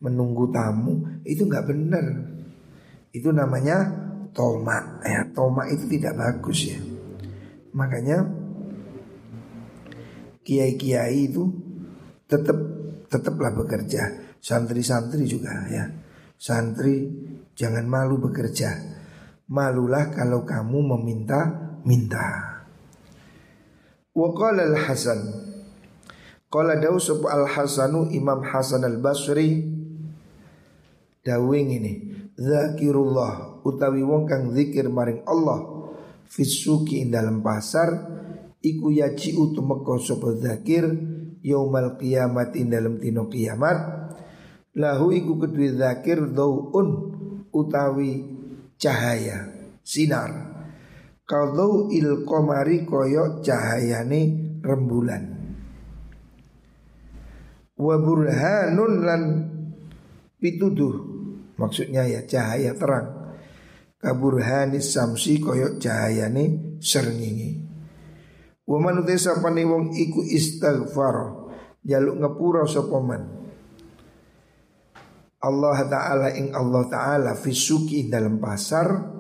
menunggu 0.02 0.50
tamu 0.50 1.22
itu 1.22 1.44
nggak 1.44 1.66
benar. 1.68 2.06
Itu 3.12 3.28
namanya 3.30 4.01
toma 4.32 5.00
ya. 5.04 5.24
Toma 5.32 5.68
itu 5.68 5.88
tidak 5.88 6.16
bagus 6.18 6.72
ya. 6.72 6.80
Makanya 7.72 8.28
kiai-kiai 10.44 11.30
itu 11.30 11.48
tetap 12.28 12.56
tetaplah 13.08 13.52
bekerja. 13.52 14.36
Santri-santri 14.42 15.24
juga 15.28 15.52
ya. 15.70 15.86
Santri 16.36 17.08
jangan 17.54 17.86
malu 17.86 18.18
bekerja. 18.18 19.00
Malulah 19.52 20.10
kalau 20.10 20.42
kamu 20.48 20.96
meminta-minta. 20.96 22.52
Wa 24.12 24.28
qala 24.36 24.68
al-Hasan 24.68 25.20
Qala 26.52 26.76
dawu 26.76 27.00
al-Hasanu 27.32 28.12
Imam 28.12 28.44
Hasan 28.44 28.84
al-Basri 28.84 29.64
Dawing 31.24 31.68
ini 31.80 32.11
Zakirullah 32.32 33.60
utawi 33.60 34.00
wong 34.00 34.24
kang 34.24 34.56
zikir 34.56 34.88
maring 34.88 35.20
Allah 35.28 35.60
Fisuki 36.24 37.04
ing 37.04 37.12
dalam 37.12 37.44
pasar 37.44 37.92
Iku 38.62 38.94
yaji 38.94 39.34
utumeko 39.36 39.98
sopo 39.98 40.32
zakir 40.38 40.86
Yaumal 41.42 41.98
kiamat 41.98 42.54
ing 42.54 42.70
dalam 42.70 43.02
tino 43.02 43.26
kiamat. 43.26 43.78
Lahu 44.78 45.10
iku 45.10 45.42
kedui 45.42 45.74
zakir 45.74 46.30
Dau'un 46.30 46.88
utawi 47.50 48.22
cahaya 48.78 49.50
Sinar. 49.82 50.30
Kalau 51.26 51.90
il 51.90 52.22
komari 52.22 52.86
koyok 52.86 53.42
cahayane 53.42 54.20
rembulan. 54.62 55.24
Wa 57.74 57.98
burhanun 57.98 58.92
lan 59.02 59.22
pituduh 60.38 61.11
maksudnya 61.60 62.06
ya 62.06 62.24
cahaya 62.24 62.76
terang. 62.76 63.34
Kaburhanis 64.02 64.92
samsi 64.92 65.38
koyok 65.38 65.78
cahayane 65.78 66.78
serngingi 66.82 67.72
wa 68.66 68.78
manute 68.78 69.18
sapane 69.18 69.66
wong 69.66 69.92
iku 69.94 70.22
istighfar 70.22 71.50
jaluk 71.82 72.16
ngapura 72.22 72.64
sapa 72.64 72.98
man? 73.02 73.22
Allah 75.42 75.78
Ta'ala 75.90 76.28
ing 76.38 76.54
Allah 76.54 76.86
Ta'ala 76.86 77.32
fisuki 77.34 78.06
dalam 78.06 78.38
pasar 78.38 79.10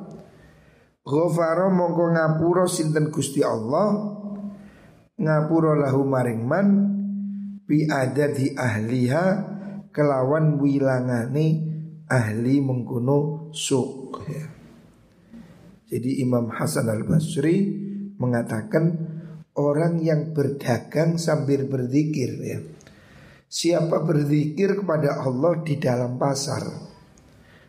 Ghafara 1.02 1.66
mongko 1.66 2.14
ngapura 2.14 2.70
sinten 2.70 3.10
Gusti 3.10 3.42
Allah? 3.42 3.90
Ngapura 5.18 5.74
lahu 5.74 6.06
maring 6.06 6.42
man? 6.46 6.68
Bi 7.66 7.90
di 8.38 8.54
ahliha 8.54 9.26
kelawan 9.90 10.62
wilangane 10.62 11.71
ahli 12.12 12.60
mengkuno 12.60 13.48
suk 13.56 14.28
ya. 14.28 14.44
Jadi 15.88 16.20
Imam 16.20 16.52
Hasan 16.52 16.88
al 16.92 17.08
Basri 17.08 17.68
mengatakan 18.20 18.84
orang 19.56 20.00
yang 20.04 20.36
berdagang 20.36 21.16
sambil 21.16 21.64
berzikir 21.64 22.30
ya. 22.40 22.60
Siapa 23.48 24.04
berzikir 24.04 24.84
kepada 24.84 25.24
Allah 25.24 25.60
di 25.64 25.76
dalam 25.76 26.16
pasar? 26.16 26.64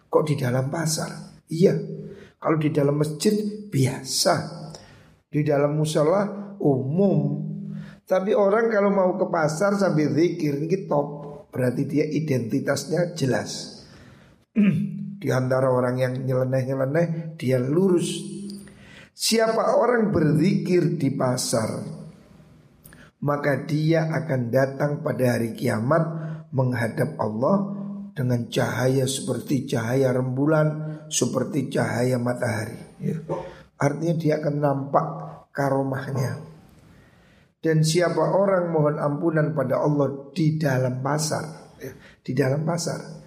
Kok 0.07 0.23
di 0.27 0.35
dalam 0.39 0.71
pasar? 0.71 1.43
Iya. 1.51 1.75
Kalau 2.39 2.59
di 2.59 2.71
dalam 2.71 2.99
masjid 2.99 3.67
biasa. 3.67 4.35
Di 5.27 5.43
dalam 5.43 5.75
musola 5.75 6.55
umum 6.61 7.43
tapi 8.03 8.35
orang 8.35 8.67
kalau 8.67 8.91
mau 8.91 9.11
ke 9.15 9.25
pasar 9.31 9.79
sambil 9.79 10.11
zikir 10.11 10.59
ini 10.59 10.85
top 10.85 11.23
Berarti 11.53 11.85
dia 11.85 12.05
identitasnya 12.09 13.13
jelas 13.13 13.72
Di 15.23 15.29
antara 15.31 15.71
orang 15.71 15.95
yang 15.97 16.13
nyeleneh-nyeleneh 16.23 17.37
dia 17.39 17.57
lurus. 17.57 18.33
Siapa 19.13 19.77
orang 19.77 20.09
berzikir 20.09 20.97
di 20.97 21.13
pasar 21.13 21.85
Maka 23.21 23.61
dia 23.61 24.09
akan 24.09 24.49
datang 24.49 25.05
pada 25.05 25.37
hari 25.37 25.53
kiamat 25.53 26.01
Menghadap 26.49 27.13
Allah 27.21 27.77
Dengan 28.17 28.49
cahaya 28.49 29.05
seperti 29.05 29.69
cahaya 29.69 30.09
rembulan 30.17 30.97
Seperti 31.13 31.69
cahaya 31.69 32.17
matahari. 32.17 32.97
Ya. 32.97 33.21
Artinya 33.77 34.15
dia 34.17 34.33
akan 34.41 34.55
nampak 34.57 35.07
karomahnya. 35.53 36.41
Dan 37.63 37.85
siapa 37.85 38.19
orang 38.19 38.73
mohon 38.73 38.97
ampunan 38.97 39.53
pada 39.55 39.77
Allah 39.79 40.33
di 40.33 40.57
dalam 40.57 40.99
pasar 41.05 41.77
ya, 41.79 41.93
Di 42.19 42.31
dalam 42.33 42.65
pasar 42.65 43.22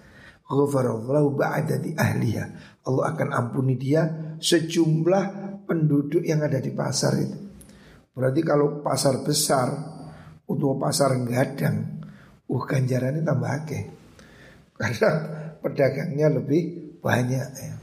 Ghafarallahu 0.47 1.35
ba'ada 1.35 1.75
di 1.75 1.91
ahliya 1.91 2.43
Allah 2.87 3.11
akan 3.11 3.29
ampuni 3.35 3.75
dia 3.75 4.07
sejumlah 4.39 5.25
penduduk 5.67 6.23
yang 6.23 6.39
ada 6.39 6.63
di 6.63 6.71
pasar 6.71 7.19
itu. 7.19 7.37
Berarti 8.15 8.41
kalau 8.41 8.79
pasar 8.79 9.21
besar 9.21 9.67
Untuk 10.47 10.79
pasar 10.79 11.11
gadang 11.27 11.99
Uh 12.47 12.63
ganjarannya 12.63 13.27
tambah 13.27 13.51
akeh. 13.51 13.83
Karena 14.79 15.09
pedagangnya 15.59 16.31
lebih 16.31 16.95
banyak 17.03 17.47
ya. 17.59 17.76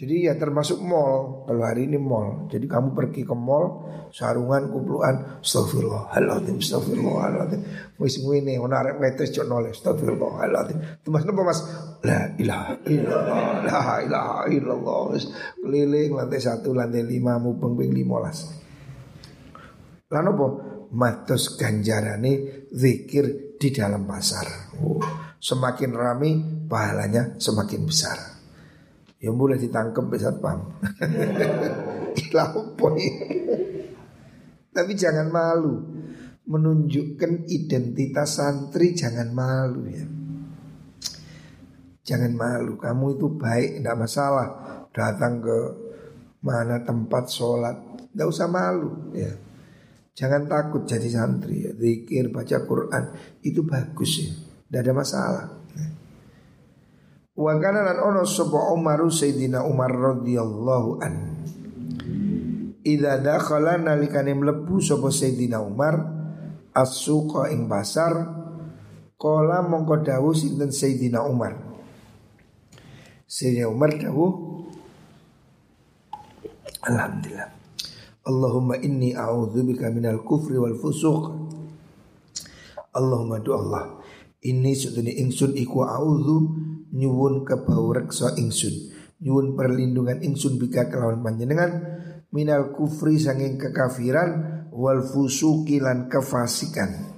Jadi 0.00 0.24
ya 0.24 0.32
termasuk 0.32 0.80
mall. 0.80 1.44
Kalau 1.44 1.60
hari 1.60 1.84
ini 1.84 2.00
mall. 2.00 2.48
Jadi 2.48 2.64
kamu 2.64 2.96
pergi 2.96 3.20
ke 3.20 3.36
mall 3.36 3.84
Sarungan, 4.08 4.72
kupluan 4.72 5.44
Astagfirullahaladzim 5.44 6.56
Astagfirullahaladzim 6.56 7.60
Wis 8.00 8.16
ngene 8.24 8.56
Ona 8.64 8.80
arek 8.80 8.96
wetes 8.96 9.28
cok 9.28 9.44
noleh 9.44 9.76
Astagfirullahaladzim 9.76 11.04
Itu 11.04 11.12
mas 11.12 11.28
napa 11.28 11.42
mas? 11.44 11.60
La 12.00 12.32
ilaha 12.40 12.80
illallah 12.88 13.44
La 13.68 14.00
ilaha 14.00 14.42
illallah. 14.48 15.20
Keliling 15.60 16.16
lantai 16.16 16.40
satu 16.40 16.72
Lantai 16.72 17.04
lima 17.04 17.36
Mubeng 17.36 17.76
ping 17.76 17.92
limolas. 17.92 18.56
Lalu 20.08 20.28
apa? 20.32 20.46
Matos 20.96 21.60
ganjarane 21.60 22.64
Zikir 22.72 23.52
di 23.60 23.68
dalam 23.68 24.08
pasar. 24.08 24.80
Oh, 24.80 24.96
Semakin 25.36 25.92
rame 25.92 26.30
Pahalanya 26.64 27.36
semakin 27.36 27.84
besar 27.84 28.29
Ya 29.20 29.28
mulai 29.36 29.60
ditangkap 29.60 30.08
besar 30.08 30.40
pam. 30.40 30.64
Tapi 34.76 34.92
jangan 34.96 35.28
malu. 35.28 35.76
Menunjukkan 36.50 37.46
identitas 37.46 38.40
santri 38.40 38.96
Jangan 38.96 39.28
malu 39.36 39.84
ya. 39.92 40.08
Jangan 42.00 42.32
malu. 42.32 42.80
Kamu 42.80 43.20
itu 43.20 43.28
baik 43.36 43.84
tidak 43.84 44.08
masalah. 44.08 44.48
Datang 44.88 45.44
ke 45.44 45.58
mana 46.40 46.82
tempat 46.82 47.28
sholat 47.28 47.76
Tidak 48.10 48.24
usah 48.24 48.48
malu 48.48 49.12
ya. 49.12 49.36
Jangan 50.16 50.48
takut 50.48 50.88
jadi 50.88 51.06
santri 51.12 51.68
ya. 51.68 51.76
Zikir, 51.76 52.32
baca 52.32 52.64
Quran 52.64 53.04
Itu 53.44 53.68
bagus 53.68 54.24
ya. 54.24 54.32
Tidak 54.32 54.80
ada 54.80 54.92
masalah 54.96 55.59
Wa 57.40 57.56
kana 57.56 57.80
lan 57.80 58.04
ono 58.04 58.28
sapa 58.28 58.68
Umar 58.76 59.00
Sayyidina 59.08 59.64
Umar 59.64 59.88
radhiyallahu 59.88 61.00
an. 61.00 61.14
Idza 62.84 63.16
dakhala 63.24 63.80
nalikane 63.80 64.36
mlebu 64.36 64.76
sapa 64.76 65.08
Sayyidina 65.08 65.64
Umar 65.64 66.04
as-suqa 66.76 67.48
ing 67.48 67.64
pasar 67.64 68.12
qala 69.16 69.64
mongko 69.64 70.04
dawuh 70.04 70.36
sinten 70.36 70.68
Sayyidina 70.68 71.24
Umar. 71.24 71.56
Sayyidina 73.24 73.72
Umar 73.72 73.96
dawuh 73.96 74.32
Alhamdulillah. 76.84 77.48
Allahumma 78.20 78.76
inni 78.84 79.16
a'udzubika 79.16 79.88
minal 79.88 80.20
kufri 80.28 80.60
wal 80.60 80.76
fusuq. 80.76 81.32
Allahumma 82.92 83.40
do 83.40 83.56
Allah. 83.56 83.96
Ini 84.44 84.76
sudune 84.76 85.12
ingsun 85.12 85.56
iku 85.56 85.88
a'udzu 85.88 86.36
nyuwun 86.90 87.46
kebau 87.46 87.94
reksa 87.94 88.34
ingsun 88.38 88.94
nyuwun 89.22 89.54
perlindungan 89.58 90.22
ingsun 90.22 90.58
bika 90.58 90.90
kelawan 90.90 91.22
panjenengan 91.22 91.70
minal 92.34 92.74
kufri 92.74 93.18
sanging 93.18 93.58
kekafiran 93.58 94.68
wal 94.70 95.02
fusuki 95.02 95.82
lan 95.82 96.06
kefasikan 96.10 97.10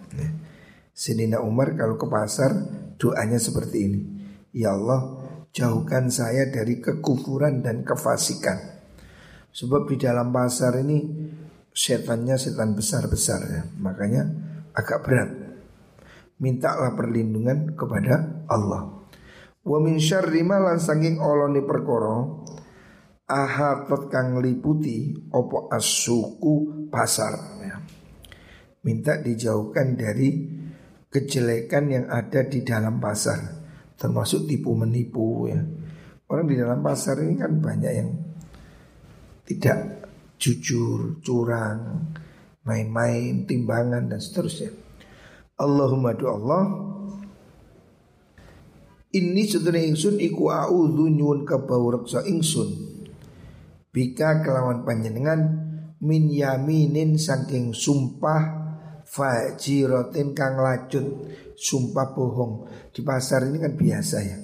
Sedina 0.92 1.40
Umar 1.40 1.72
kalau 1.72 1.96
ke 1.96 2.04
pasar 2.04 2.52
doanya 3.00 3.40
seperti 3.40 3.78
ini. 3.80 4.00
Ya 4.52 4.76
Allah, 4.76 5.24
jauhkan 5.50 6.12
saya 6.12 6.52
dari 6.52 6.84
kekufuran 6.84 7.64
dan 7.64 7.80
kefasikan. 7.80 8.84
Sebab 9.52 9.88
di 9.88 9.96
dalam 9.96 10.28
pasar 10.32 10.76
ini 10.84 11.00
setannya 11.72 12.36
setan 12.36 12.76
besar-besar 12.76 13.40
ya. 13.48 13.62
Makanya 13.80 14.22
agak 14.76 15.00
berat. 15.04 15.30
Mintalah 16.38 16.92
perlindungan 16.92 17.72
kepada 17.72 18.44
Allah. 18.46 19.01
Wa 19.62 19.78
min 19.78 19.98
syarri 20.02 20.42
ma 20.42 20.58
lan 20.58 20.82
sanging 20.82 21.22
olone 21.22 21.62
perkara 21.62 22.18
ahatot 23.30 24.10
kang 24.10 24.42
liputi 24.42 25.14
opo 25.30 25.70
asuku 25.70 26.86
pasar 26.90 27.34
ya. 27.62 27.78
Minta 28.82 29.22
dijauhkan 29.22 29.94
dari 29.94 30.30
kejelekan 31.12 31.84
yang 31.92 32.06
ada 32.08 32.42
di 32.48 32.64
dalam 32.64 32.96
pasar 32.96 33.62
termasuk 34.00 34.48
tipu 34.48 34.72
menipu 34.74 35.46
ya 35.46 35.60
orang 36.32 36.48
di 36.48 36.56
dalam 36.56 36.80
pasar 36.80 37.20
ini 37.20 37.36
kan 37.36 37.60
banyak 37.60 37.92
yang 37.92 38.10
tidak 39.44 40.08
jujur 40.40 41.20
curang 41.20 42.10
main-main 42.64 43.44
timbangan 43.44 44.08
dan 44.08 44.18
seterusnya 44.18 44.72
Allahumma 45.60 46.16
do 46.16 46.26
Allah 46.26 46.62
ini 49.12 49.44
sedene 49.44 49.84
ingsun 49.92 50.16
iku 50.16 50.48
a'udzu 50.48 51.04
nyuwun 51.12 51.44
kabau 51.44 51.92
reksa 51.92 52.24
ingsun. 52.24 52.92
Bika 53.92 54.40
kelawan 54.40 54.88
panjenengan 54.88 55.40
min 56.00 56.32
yaminin 56.32 57.20
saking 57.20 57.76
sumpah 57.76 58.64
fajirotin 59.04 60.32
kang 60.32 60.56
lacut 60.56 61.28
sumpah 61.52 62.16
bohong. 62.16 62.72
Di 62.88 63.04
pasar 63.04 63.44
ini 63.52 63.60
kan 63.60 63.76
biasa 63.76 64.16
ya. 64.24 64.36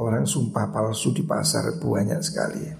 Orang 0.00 0.24
sumpah 0.24 0.72
palsu 0.72 1.12
di 1.12 1.28
pasar 1.28 1.76
banyak 1.76 2.20
sekali 2.24 2.60
ya. 2.64 2.74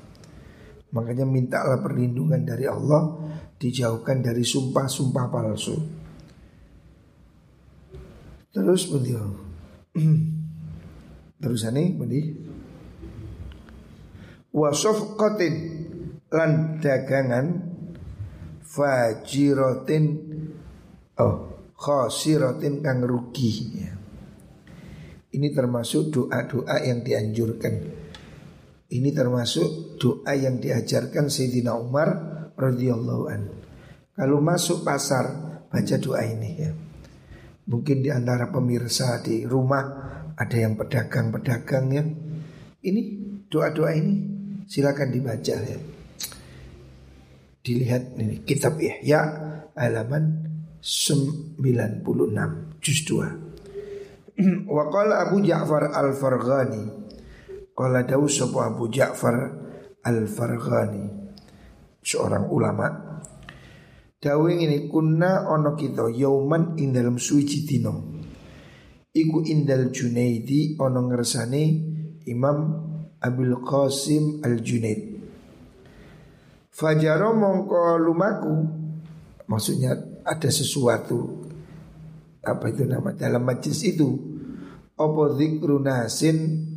Makanya 0.97 1.29
mintalah 1.29 1.85
perlindungan 1.85 2.41
dari 2.49 2.65
Allah 2.65 3.21
dijauhkan 3.61 4.25
dari 4.25 4.41
sumpah-sumpah 4.41 5.27
palsu. 5.29 5.77
Terus 8.49 8.89
beliau 8.89 9.29
terus 11.39 11.63
ini 11.67 11.95
beliau 11.95 12.35
wasofqatin 14.53 15.55
lan 16.29 16.83
dagangan 16.83 17.47
fajirotin 18.67 20.05
Oh, 21.19 21.67
khosiratin 21.75 22.79
kang 22.79 23.03
rugi 23.03 23.53
ya. 23.75 23.91
Ini 25.35 25.51
termasuk 25.51 26.15
doa-doa 26.15 26.79
yang 26.87 27.03
dianjurkan. 27.03 27.75
Ini 28.89 29.11
termasuk 29.11 29.99
doa 29.99 30.33
yang 30.39 30.63
diajarkan 30.63 31.27
Sayyidina 31.27 31.75
Umar 31.75 32.09
radhiyallahu 32.55 33.25
an. 33.29 33.43
Kalau 34.15 34.39
masuk 34.39 34.87
pasar 34.87 35.59
baca 35.67 35.97
doa 35.99 36.23
ini 36.23 36.51
ya. 36.55 36.71
Mungkin 37.69 38.01
di 38.01 38.15
antara 38.15 38.49
pemirsa 38.55 39.19
di 39.21 39.43
rumah 39.43 39.85
ada 40.39 40.57
yang 40.57 40.79
pedagang-pedagang 40.79 41.87
ya. 41.91 42.05
Ini 42.79 43.01
doa-doa 43.51 43.91
ini 43.99 44.15
silakan 44.71 45.11
dibaca 45.11 45.57
ya. 45.59 45.79
Dilihat 47.59 48.15
ini 48.17 48.47
kitab 48.47 48.79
ya, 48.79 48.95
ya 49.03 49.21
halaman 49.75 50.47
96 50.79 51.59
juz 52.79 52.99
2 53.05 54.39
Wa 54.71 54.85
qala 54.87 55.27
Abu 55.27 55.43
Ja'far 55.43 55.91
Al-Farghani. 55.91 56.83
Qala 57.75 58.07
dawu 58.07 58.31
sapa 58.31 58.71
Abu 58.71 58.87
Ja'far 58.87 59.35
Al-Farghani. 60.07 61.05
Seorang 61.99 62.47
ulama. 62.47 62.87
Dawe 64.19 64.51
ini 64.51 64.87
kunna 64.87 65.51
ono 65.51 65.75
kita 65.75 66.07
yauman 66.11 66.79
ing 66.79 66.95
dalam 66.95 67.19
suci 67.19 67.67
dino 67.67 68.18
Iku 69.19 69.43
indal 69.51 69.91
Junaidi 69.91 70.79
ono 70.79 71.11
ngersane 71.11 71.63
Imam 72.31 72.59
Abil 73.19 73.59
Qasim 73.67 74.39
Al-Junaid. 74.47 75.19
Fajaro 76.71 77.35
mongko 77.35 77.99
lumaku 77.99 78.55
Maksudnya 79.49 79.97
ada 80.29 80.51
sesuatu 80.53 81.49
apa 82.45 82.69
itu 82.69 82.85
nama 82.85 83.17
dalam 83.17 83.49
majlis 83.49 83.81
itu 83.81 84.09
opo 84.93 85.33
zikru 85.41 85.81
nasin 85.81 86.69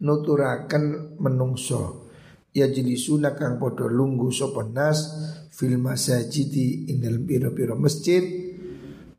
nuturakan 0.00 1.16
menungso. 1.20 2.08
Ya 2.56 2.68
jadi 2.68 2.96
kang 3.36 3.60
podo 3.60 3.88
lunggu 3.88 4.32
nas 4.72 4.98
fil 5.52 5.76
ing 5.76 6.96
dalam 7.00 7.22
piro-piro 7.24 7.76
masjid 7.76 8.51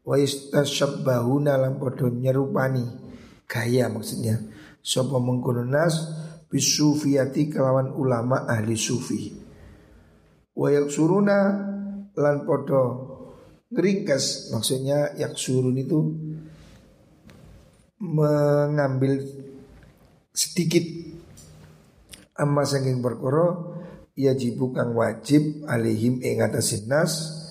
wa 0.03 0.15
istasyabbahuna 0.19 1.55
lam 1.59 1.79
podo 1.79 2.11
nyerupani. 2.11 2.83
Gaya 3.47 3.87
maksudnya. 3.87 4.39
Sapa 4.83 5.15
mengkono 5.19 5.63
nas 5.63 5.95
bisufiyati 6.51 7.47
kelawan 7.47 7.95
ulama 7.95 8.43
ahli 8.47 8.75
sufi. 8.75 9.31
Wayak 10.53 10.91
suruna 10.91 11.37
lan 12.13 12.35
podo 12.45 12.81
ngeringkas 13.73 14.53
maksudnya 14.53 15.17
yak 15.17 15.33
surun 15.33 15.79
itu 15.79 15.99
mengambil 18.03 19.23
sedikit. 20.35 20.83
Amma 22.33 22.65
saking 22.65 22.99
perkara 22.99 23.53
ia 24.17 24.33
kang 24.73 24.93
wajib 24.93 25.65
alihim 25.65 26.21
ing 26.21 26.41
atasin 26.41 26.85
nas 26.85 27.42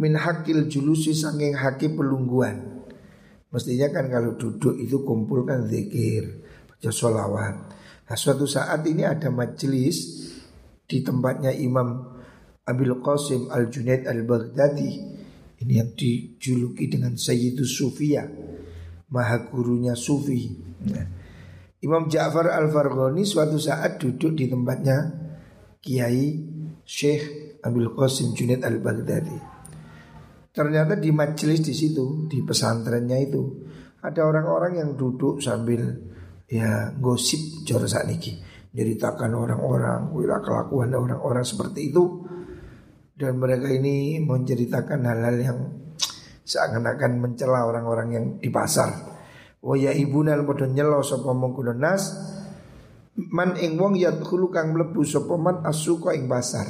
min 0.00 0.16
hakil 0.16 0.64
julusi 0.66 1.12
saking 1.12 1.52
haki 1.52 1.92
pelungguan. 1.92 2.80
Mestinya 3.52 3.92
kan 3.92 4.08
kalau 4.08 4.40
duduk 4.40 4.80
itu 4.80 5.04
kumpulkan 5.04 5.68
zikir 5.68 6.40
baca 6.64 6.88
sholawat. 6.88 7.54
Nah 8.08 8.16
suatu 8.16 8.48
saat 8.48 8.80
ini 8.88 9.04
ada 9.04 9.28
majelis 9.28 10.26
di 10.88 11.04
tempatnya 11.04 11.52
Imam 11.52 12.16
Abil 12.64 12.96
Qasim 13.04 13.52
Al 13.52 13.68
Junaid 13.68 14.08
Al 14.08 14.24
Baghdadi 14.24 14.90
ini 15.60 15.72
yang 15.76 15.92
dijuluki 15.92 16.88
dengan 16.88 17.20
Sayyidus 17.20 17.76
Sufia 17.76 18.24
maha 19.12 19.50
gurunya 19.50 19.92
Sufi. 19.98 20.48
Nah, 20.86 21.06
Imam 21.84 22.08
Ja'far 22.08 22.48
Al 22.48 22.72
Farghani 22.72 23.26
suatu 23.26 23.60
saat 23.60 24.00
duduk 24.00 24.38
di 24.38 24.48
tempatnya 24.48 25.10
Kiai 25.82 26.38
Syekh 26.86 27.58
Abil 27.60 27.92
Qasim 27.92 28.32
Junaid 28.32 28.64
Al 28.64 28.80
Baghdadi 28.80 29.49
ternyata 30.50 30.98
di 30.98 31.10
majelis 31.14 31.62
di 31.62 31.74
situ 31.74 32.26
di 32.26 32.42
pesantrennya 32.42 33.18
itu 33.22 33.42
ada 34.02 34.26
orang-orang 34.26 34.82
yang 34.82 34.90
duduk 34.98 35.38
sambil 35.38 35.82
ya 36.50 36.90
gosip 36.98 37.62
jor 37.62 37.86
niki 38.06 38.42
ceritakan 38.70 39.34
orang-orang 39.34 40.14
kelakuan 40.42 40.94
orang-orang 40.94 41.42
seperti 41.46 41.90
itu 41.90 42.26
dan 43.20 43.36
mereka 43.36 43.68
ini 43.68 44.16
menceritakan 44.24 45.04
hal-hal 45.04 45.36
yang 45.36 45.58
seakan-akan 46.50 47.20
mencela 47.20 47.68
orang-orang 47.68 48.08
yang 48.10 48.24
di 48.40 48.48
pasar. 48.48 48.90
Wa 49.60 49.76
ya 49.76 49.92
ibuna 49.92 50.40
padha 50.40 50.64
nyelo 50.64 51.04
sapa 51.04 51.36
mengkono 51.36 51.76
nas 51.76 52.16
man 53.28 53.60
ing 53.60 53.76
wong 53.76 54.00
yadkhulu 54.00 54.48
kang 54.48 54.72
mlebu 54.72 55.04
sapa 55.04 55.36
man 55.36 55.60
asuka 55.68 56.16
ing 56.16 56.26
pasar. 56.26 56.64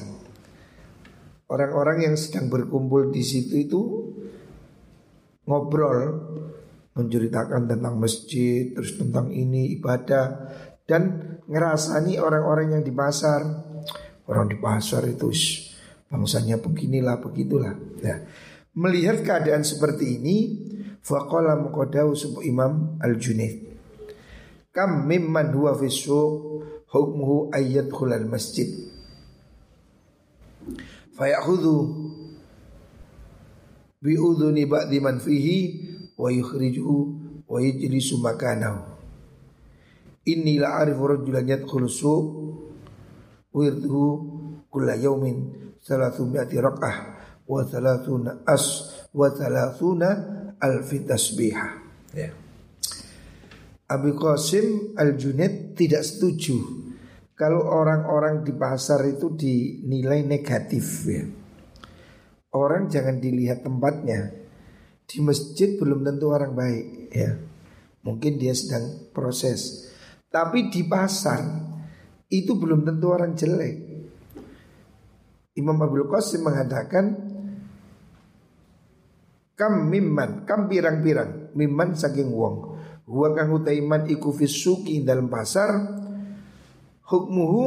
Orang-orang 1.51 2.07
yang 2.07 2.15
sedang 2.15 2.47
berkumpul 2.47 3.11
di 3.11 3.27
situ 3.27 3.59
itu 3.59 3.83
ngobrol 5.51 5.99
menceritakan 6.95 7.67
tentang 7.67 7.99
masjid, 7.99 8.71
terus 8.71 8.95
tentang 8.95 9.35
ini 9.35 9.75
ibadah 9.75 10.47
dan 10.87 11.03
ngerasani 11.51 12.23
orang-orang 12.23 12.79
yang 12.79 12.83
di 12.87 12.95
pasar. 12.95 13.43
Orang 14.31 14.47
di 14.47 14.63
pasar 14.63 15.03
itu 15.11 15.35
bangsanya 16.07 16.63
beginilah 16.63 17.19
begitulah. 17.19 17.75
Nah, 17.75 18.19
melihat 18.79 19.27
keadaan 19.27 19.67
seperti 19.67 20.23
ini, 20.23 20.37
faqala 21.03 21.59
muqaddahu 21.59 22.15
subuh 22.15 22.47
Imam 22.47 22.99
Al-Junaid. 23.03 23.71
Kam 24.71 25.11
mimman 25.11 25.51
huwa 25.51 25.75
fi 25.75 25.91
hukmuhu 26.91 27.51
ayyad 27.55 27.91
khulal 27.91 28.27
masjid. 28.27 28.90
Fayakhudhu 31.21 31.77
bi 34.01 34.17
udhuni 34.17 34.65
ba'di 34.65 35.05
man 35.05 35.21
fihi 35.21 35.59
wa 36.17 36.33
yukhrijuhu 36.33 36.97
wa 37.45 37.61
yajlisu 37.61 38.25
makanahu. 38.25 38.89
Inni 40.33 40.57
la 40.57 40.81
arifu 40.81 41.05
rajulan 41.05 41.45
yadkhulu 41.45 41.93
suq 41.93 42.25
wirduhu 43.53 44.09
kulla 44.73 44.97
yaumin 44.97 45.77
salatu 45.85 46.25
mi'ati 46.25 46.57
rak'ah 46.57 46.97
wa 47.45 47.69
salatuna 47.69 48.41
as 48.49 48.89
wa 49.13 49.29
thalathuna 49.29 50.09
alfi 50.57 51.05
tasbihah. 51.05 51.71
Ya. 52.17 52.33
Abi 53.93 54.17
Qasim 54.17 54.97
Al-Junaid 54.97 55.77
tidak 55.77 56.01
setuju 56.01 56.89
kalau 57.41 57.65
orang-orang 57.65 58.45
di 58.45 58.53
pasar 58.53 59.01
itu 59.09 59.33
dinilai 59.33 60.29
negatif 60.29 61.09
ya. 61.09 61.25
Orang 62.53 62.93
jangan 62.93 63.17
dilihat 63.17 63.65
tempatnya. 63.65 64.29
Di 65.09 65.25
masjid 65.25 65.81
belum 65.81 66.05
tentu 66.05 66.29
orang 66.29 66.53
baik 66.53 66.85
ya. 67.09 67.41
Mungkin 68.05 68.37
dia 68.37 68.53
sedang 68.53 69.09
proses. 69.17 69.89
Tapi 70.29 70.69
di 70.69 70.85
pasar 70.85 71.41
itu 72.29 72.61
belum 72.61 72.85
tentu 72.85 73.09
orang 73.09 73.33
jelek. 73.33 73.89
Imam 75.57 75.81
Abdul 75.81 76.13
Qasim 76.13 76.45
mengatakan 76.45 77.05
kam 79.57 79.89
mimman, 79.89 80.45
kam 80.45 80.69
pirang-pirang, 80.69 81.57
mimman 81.57 81.97
saking 81.97 82.37
wong. 82.37 82.77
Huwa 83.09 83.33
kang 83.33 83.49
utaiman 83.49 84.13
iku 84.13 84.29
fisuki 84.29 85.01
dalam 85.01 85.33
pasar 85.33 86.01
hukmuhu 87.11 87.63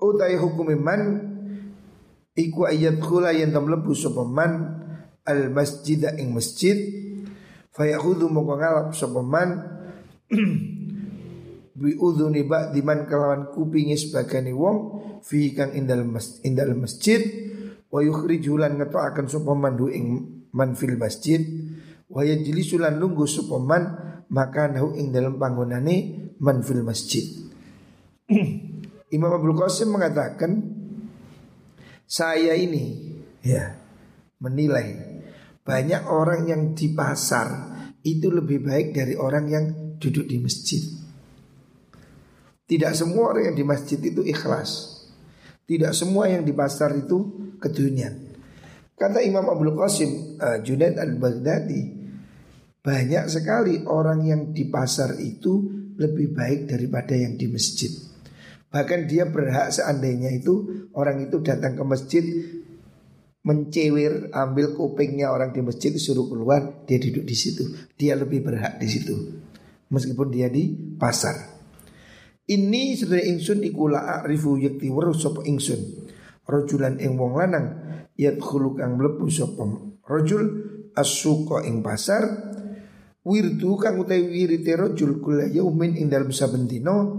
utai 0.00 0.40
hukum 0.40 0.72
iman 0.72 1.00
iku 2.32 2.68
ayat 2.68 2.96
khula 3.00 3.36
yang 3.36 3.52
tamlebu 3.52 3.92
sopaman 3.92 4.80
al 5.28 5.52
masjid 5.52 6.00
ing 6.16 6.32
masjid 6.32 6.76
fayakhudhu 7.76 8.32
moko 8.32 8.56
ngalap 8.56 8.96
sopaman 8.96 9.76
bi 11.76 11.92
udhuni 12.00 12.48
di 12.72 12.80
man 12.80 13.04
kelawan 13.04 13.52
kupingi 13.52 14.00
sebagian 14.00 14.48
wong 14.56 14.76
fi 15.20 15.52
kang 15.52 15.76
indal 15.76 16.08
mas, 16.08 16.40
indal 16.40 16.72
masjid 16.72 17.20
wa 17.92 18.00
yukhrijulan 18.00 18.80
ngetoaken 18.80 19.28
sapa 19.28 19.52
man 19.52 19.76
ing 19.92 20.06
man 20.56 20.72
fil 20.72 20.96
masjid 20.96 21.44
wa 22.08 22.24
yajlisulan 22.24 22.96
lunggu 22.96 23.28
sapa 23.28 23.60
man 23.60 23.82
maka 24.32 24.72
nahu 24.72 24.96
ing 24.96 25.12
dalam 25.12 25.36
panggonane 25.36 26.32
man 26.40 26.64
fil 26.64 26.80
masjid 26.80 27.45
Imam 29.16 29.30
Abdul 29.30 29.54
Qasim 29.54 29.94
mengatakan 29.94 30.58
saya 32.06 32.58
ini 32.58 33.14
ya 33.42 33.78
menilai 34.42 35.22
banyak 35.62 36.02
orang 36.06 36.46
yang 36.50 36.62
di 36.74 36.94
pasar 36.94 37.74
itu 38.02 38.30
lebih 38.30 38.62
baik 38.62 38.94
dari 38.94 39.14
orang 39.18 39.44
yang 39.50 39.64
duduk 39.98 40.26
di 40.30 40.38
masjid. 40.38 40.82
Tidak 42.66 42.92
semua 42.94 43.34
orang 43.34 43.50
yang 43.50 43.56
di 43.58 43.66
masjid 43.66 43.98
itu 43.98 44.22
ikhlas. 44.26 45.02
Tidak 45.66 45.90
semua 45.90 46.30
yang 46.30 46.46
di 46.46 46.54
pasar 46.54 46.94
itu 46.94 47.50
kedunian. 47.58 48.34
Kata 48.94 49.22
Imam 49.22 49.46
Abdul 49.50 49.74
Qasim 49.74 50.38
uh, 50.38 50.58
Junaid 50.62 50.98
al-Baghdadi, 50.98 51.82
banyak 52.82 53.24
sekali 53.26 53.82
orang 53.82 54.22
yang 54.22 54.42
di 54.54 54.70
pasar 54.70 55.18
itu 55.18 55.66
lebih 55.98 56.30
baik 56.30 56.70
daripada 56.70 57.18
yang 57.18 57.34
di 57.34 57.50
masjid. 57.50 57.90
Bahkan 58.72 59.06
dia 59.06 59.28
berhak 59.30 59.72
seandainya 59.72 60.34
itu 60.34 60.86
orang 60.92 61.26
itu 61.26 61.40
datang 61.40 61.78
ke 61.78 61.84
masjid 61.86 62.24
mencewir 63.46 64.34
ambil 64.34 64.74
kupingnya 64.74 65.30
orang 65.30 65.54
di 65.54 65.62
masjid 65.62 65.94
suruh 65.94 66.26
keluar 66.26 66.82
dia 66.82 66.98
duduk 66.98 67.22
di 67.22 67.36
situ 67.38 67.62
dia 67.94 68.18
lebih 68.18 68.42
berhak 68.42 68.82
di 68.82 68.90
situ 68.90 69.14
meskipun 69.86 70.34
dia 70.34 70.50
di 70.50 70.74
pasar 70.98 71.56
ini 72.46 72.94
sebenarnya 72.94 73.26
ingsun 73.34 73.58
ikula 73.66 74.22
arifu 74.22 74.54
yakti 74.54 74.86
sapa 75.18 75.42
ingsun. 75.42 76.06
Rajulan 76.46 77.02
ing 77.02 77.18
wong 77.18 77.42
lanang 77.42 77.66
yadkhulu 78.14 78.78
kang 78.78 78.94
mlebu 78.94 79.26
sapa 79.26 79.66
rajul 80.06 80.42
as-suqa 80.94 81.66
ing 81.66 81.82
pasar 81.82 82.22
wirdu 83.26 83.74
kang 83.82 83.98
utawi 83.98 84.30
wirite 84.30 84.78
rajul 84.78 85.18
kula 85.18 85.50
yaumin 85.50 85.98
ing 85.98 86.06
dalem 86.06 86.30
saben 86.30 86.70
dina 86.70 87.15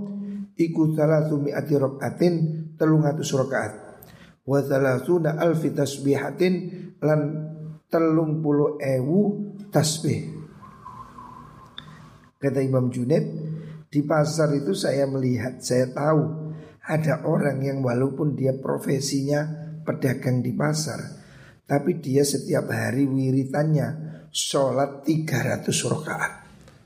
iku 0.58 0.92
salatu 0.98 1.38
mi'ati 1.38 1.74
rakaatin 1.78 2.34
300 2.76 3.42
rakaat 3.46 3.74
wa 4.48 4.60
salatuna 4.64 5.38
alfi 5.38 5.76
tasbihatin 5.76 6.54
lan 7.04 7.20
telung 7.92 8.40
puluh 8.40 8.80
ewu 8.80 9.54
tasbih. 9.70 10.34
Kata 12.38 12.60
Imam 12.62 12.88
Junaid 12.94 13.26
di 13.88 14.04
pasar 14.06 14.54
itu 14.54 14.78
saya 14.78 15.10
melihat, 15.10 15.60
saya 15.64 15.90
tahu 15.90 16.54
ada 16.88 17.28
orang 17.28 17.60
yang 17.66 17.80
walaupun 17.84 18.38
dia 18.38 18.56
profesinya 18.56 19.44
pedagang 19.84 20.40
di 20.46 20.54
pasar, 20.54 21.00
tapi 21.66 22.00
dia 22.00 22.24
setiap 22.24 22.70
hari 22.72 23.10
wiritannya 23.10 24.22
sholat 24.32 25.02
300 25.04 25.66
rakaat. 25.66 26.34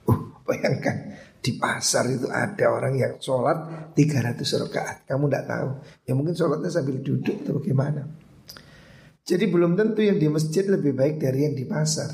Uh, 0.08 0.40
bayangkan 0.48 1.11
di 1.42 1.58
pasar 1.58 2.06
itu 2.06 2.30
ada 2.30 2.70
orang 2.70 2.94
yang 2.94 3.14
sholat 3.18 3.92
300 3.98 4.38
rakaat. 4.70 4.96
Kamu 5.10 5.26
tidak 5.26 5.46
tahu. 5.50 5.70
Ya 6.06 6.14
mungkin 6.14 6.38
sholatnya 6.38 6.70
sambil 6.70 7.02
duduk 7.02 7.42
atau 7.42 7.58
bagaimana. 7.58 8.06
Jadi 9.26 9.46
belum 9.50 9.74
tentu 9.74 10.06
yang 10.06 10.22
di 10.22 10.30
masjid 10.30 10.66
lebih 10.70 10.94
baik 10.94 11.18
dari 11.18 11.50
yang 11.50 11.58
di 11.58 11.66
pasar. 11.66 12.10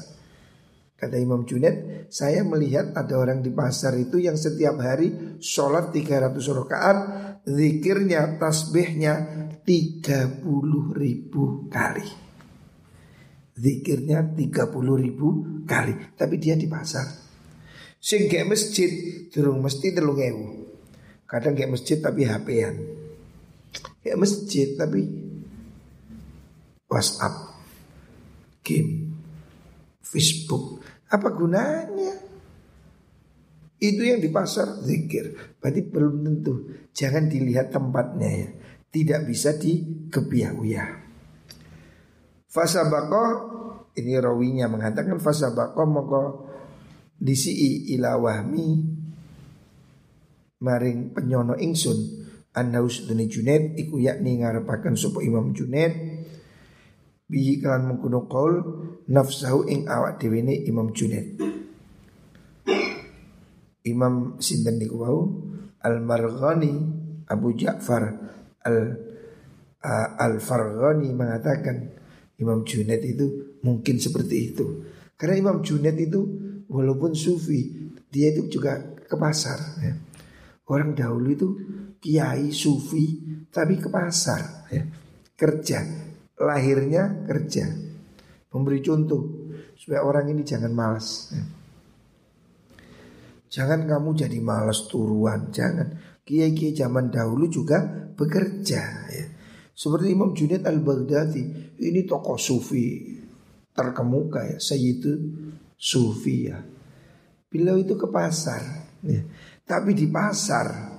Kata 0.97 1.13
Imam 1.19 1.45
Junaid, 1.45 2.09
saya 2.09 2.41
melihat 2.41 2.89
ada 2.97 3.21
orang 3.21 3.45
di 3.45 3.53
pasar 3.53 3.93
itu 4.01 4.17
yang 4.17 4.33
setiap 4.33 4.81
hari 4.81 5.37
sholat 5.37 5.93
300 5.93 6.33
rakaat, 6.33 6.97
zikirnya, 7.45 8.41
tasbihnya 8.41 9.13
30 9.61 10.41
ribu 10.97 11.69
kali. 11.69 12.07
Zikirnya 13.53 14.25
30 14.33 15.03
ribu 15.03 15.27
kali, 15.69 16.17
tapi 16.17 16.41
dia 16.41 16.57
di 16.57 16.65
pasar. 16.65 17.26
Sing 17.97 18.29
masjid, 18.45 18.89
durung 19.33 19.59
mesti 19.59 19.91
telung 19.91 20.21
ewu. 20.21 20.69
Kadang 21.27 21.57
kayak 21.57 21.75
masjid 21.75 21.97
tapi 21.99 22.23
HP-an. 22.23 22.75
Kayak 23.99 24.17
masjid 24.21 24.67
tapi 24.79 25.03
WhatsApp, 26.87 27.35
game, 28.63 29.11
Facebook, 29.99 30.79
apa 31.11 31.27
gunanya? 31.35 32.15
Itu 33.77 34.01
yang 34.01 34.23
di 34.23 34.31
pasar 34.31 34.81
zikir. 34.81 35.57
Berarti 35.59 35.81
belum 35.85 36.23
tentu. 36.23 36.53
Jangan 36.95 37.29
dilihat 37.29 37.69
tempatnya 37.69 38.29
ya. 38.31 38.49
Tidak 38.87 39.21
bisa 39.27 39.53
dikebiah 39.53 40.55
Fasa 42.47 42.87
bako 42.87 43.23
ini 43.99 44.17
rawinya 44.17 44.65
mengatakan 44.71 45.21
fasa 45.21 45.53
bako 45.53 45.81
moko 45.85 46.23
disi 47.17 47.53
ila 47.97 48.17
wahmi 48.21 48.67
maring 50.61 51.13
penyono 51.13 51.57
ingsun 51.57 51.97
annaus 52.57 53.05
duni 53.05 53.29
junaid 53.29 53.77
iku 53.77 54.01
yakni 54.01 54.41
ngarepaken 54.41 54.97
sapa 54.97 55.21
Imam 55.21 55.53
Junaid 55.53 55.93
bihi 57.27 57.59
kalan 57.59 57.91
mengkuno 57.91 58.25
kaul 58.25 58.55
nafsahu 59.11 59.67
ing 59.67 59.85
awak 59.85 60.17
dhewe 60.17 60.41
Imam 60.63 60.95
Junaid. 60.95 61.37
Imam 63.87 64.39
sinten 64.43 64.79
niku 64.79 64.99
wau 64.99 65.19
Al-Marghani 65.79 66.71
Abu 67.31 67.55
Ja'far 67.55 68.03
Al 68.67 68.77
uh, 69.79 70.07
Al-Farghani 70.19 71.15
mengatakan 71.15 71.95
Imam 72.39 72.67
Junaid 72.67 73.03
itu 73.03 73.59
mungkin 73.63 73.95
seperti 73.99 74.35
itu. 74.51 74.65
Karena 75.15 75.39
Imam 75.39 75.63
Junaid 75.63 75.95
itu 75.99 76.46
walaupun 76.67 77.15
sufi, 77.15 77.91
dia 78.11 78.31
itu 78.31 78.47
juga 78.47 78.97
ke 79.07 79.15
pasar 79.15 79.59
ya. 79.83 79.93
Orang 80.67 80.99
dahulu 80.99 81.27
itu 81.31 81.47
kiai 82.03 82.51
sufi 82.51 83.19
tapi 83.47 83.79
ke 83.79 83.87
pasar 83.87 84.67
ya. 84.71 84.83
Kerja 85.37 85.79
lahirnya 86.37 87.25
kerja 87.29 87.65
Memberi 88.51 88.81
contoh 88.81 89.53
Supaya 89.77 90.01
orang 90.01 90.33
ini 90.33 90.41
jangan 90.41 90.73
malas 90.73 91.29
ya. 91.29 91.43
Jangan 93.47 93.85
kamu 93.85 94.09
jadi 94.17 94.39
malas 94.41 94.89
turuan 94.89 95.53
Jangan 95.53 96.19
Kiai-kiai 96.27 96.75
zaman 96.75 97.07
dahulu 97.07 97.47
juga 97.47 97.79
bekerja 98.17 98.81
ya. 99.07 99.25
Seperti 99.71 100.11
Imam 100.11 100.35
Junaid 100.35 100.65
al-Baghdadi 100.67 101.43
Ini 101.79 102.03
tokoh 102.03 102.35
sufi 102.35 103.15
Terkemuka 103.71 104.41
ya 104.43 104.57
Sayyidu 104.57 105.13
sufi 105.77 106.49
ya 106.49 106.59
Beliau 107.47 107.79
itu 107.79 107.95
ke 107.95 108.11
pasar 108.11 108.59
ya. 109.05 109.23
Tapi 109.63 109.95
di 109.95 110.11
pasar 110.11 110.97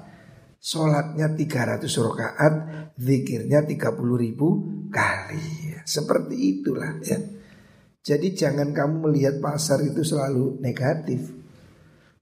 Sholatnya 0.59 1.37
300 1.37 1.87
rakaat 1.87 2.55
Zikirnya 2.97 3.63
30 3.69 4.25
ribu 4.25 4.49
kali 4.89 5.77
Seperti 5.85 6.35
itulah 6.35 6.97
ya. 7.05 7.21
Jadi 8.01 8.33
jangan 8.33 8.73
kamu 8.73 9.11
melihat 9.11 9.37
pasar 9.45 9.85
itu 9.85 10.01
selalu 10.01 10.57
negatif. 10.65 11.29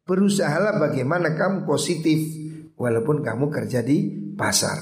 Berusahalah 0.02 0.82
bagaimana 0.82 1.38
kamu 1.38 1.62
positif 1.62 2.18
Walaupun 2.74 3.22
kamu 3.22 3.48
kerja 3.48 3.80
di 3.80 4.10
pasar. 4.34 4.76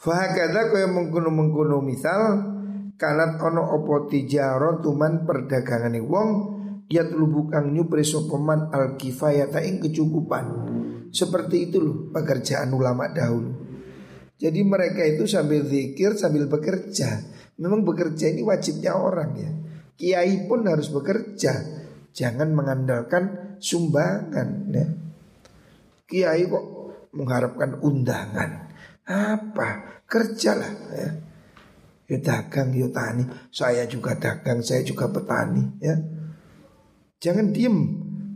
Fahakada 0.00 0.68
kau 0.68 0.80
yang 0.80 0.92
mengkuno-mengkuno 0.96 1.80
misal 1.80 2.53
kanat 2.94 3.42
ono 3.42 3.62
opo 3.74 4.06
tijaro 4.06 4.78
tuman 4.78 5.26
perdagangane 5.26 6.00
wong 6.02 6.28
ya 6.88 7.02
telubu 7.08 7.50
kang 7.50 7.72
nyupri 7.72 8.04
sopeman 8.06 8.70
al 8.70 8.94
kifayata 8.94 9.60
ing 9.64 9.82
kecukupan. 9.82 10.46
Seperti 11.14 11.70
itu 11.70 11.78
loh 11.78 11.96
pekerjaan 12.10 12.74
ulama 12.74 13.06
dahulu. 13.10 13.54
Jadi 14.34 14.60
mereka 14.66 15.06
itu 15.06 15.30
sambil 15.30 15.62
zikir 15.62 16.18
sambil 16.18 16.50
bekerja. 16.50 17.22
Memang 17.54 17.86
bekerja 17.86 18.34
ini 18.34 18.42
wajibnya 18.42 18.98
orang 18.98 19.30
ya. 19.38 19.50
Kiai 19.94 20.50
pun 20.50 20.66
harus 20.66 20.90
bekerja. 20.90 21.54
Jangan 22.10 22.50
mengandalkan 22.50 23.56
sumbangan 23.62 24.74
ya. 24.74 24.86
Kiai 26.10 26.50
kok 26.50 26.64
mengharapkan 27.14 27.78
undangan. 27.78 28.74
Apa? 29.06 30.02
Kerjalah 30.10 30.74
ya. 30.98 31.10
Ya 32.04 32.18
dagang, 32.20 32.76
ya 32.76 32.88
tani. 32.92 33.24
Saya 33.48 33.88
juga 33.88 34.12
dagang, 34.16 34.60
saya 34.60 34.84
juga 34.84 35.08
petani 35.08 35.80
ya. 35.80 35.96
Jangan 37.20 37.48
diem. 37.52 37.76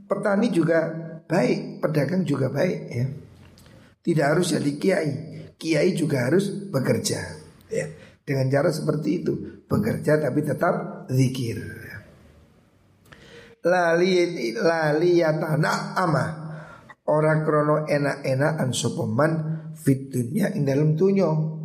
Petani 0.08 0.48
juga 0.48 0.88
baik, 1.28 1.84
pedagang 1.84 2.24
juga 2.24 2.48
baik 2.48 2.78
ya. 2.88 3.06
Tidak 4.00 4.24
harus 4.24 4.56
jadi 4.56 4.72
kiai. 4.80 5.12
Kiai 5.60 5.92
juga 5.92 6.32
harus 6.32 6.48
bekerja 6.72 7.20
ya. 7.68 7.86
Dengan 8.24 8.48
cara 8.48 8.72
seperti 8.72 9.24
itu, 9.24 9.32
bekerja 9.68 10.16
tapi 10.20 10.40
tetap 10.44 11.04
zikir. 11.12 11.60
Lali 13.64 14.12
lali 14.56 15.20
yatana 15.20 15.98
ama 15.98 16.26
orang 17.08 17.40
krono 17.44 17.84
enak-enakan 17.84 18.70
sopeman 18.72 19.32
fit 19.74 20.12
dunia 20.12 20.52
dalam 20.62 20.94
tunyo 20.94 21.57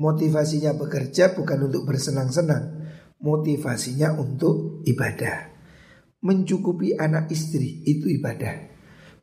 Motivasinya 0.00 0.72
bekerja 0.72 1.36
bukan 1.36 1.68
untuk 1.68 1.84
bersenang-senang. 1.84 2.80
Motivasinya 3.20 4.16
untuk 4.16 4.82
ibadah. 4.88 5.52
Mencukupi 6.22 6.96
anak 6.96 7.28
istri 7.28 7.84
itu 7.84 8.08
ibadah. 8.08 8.72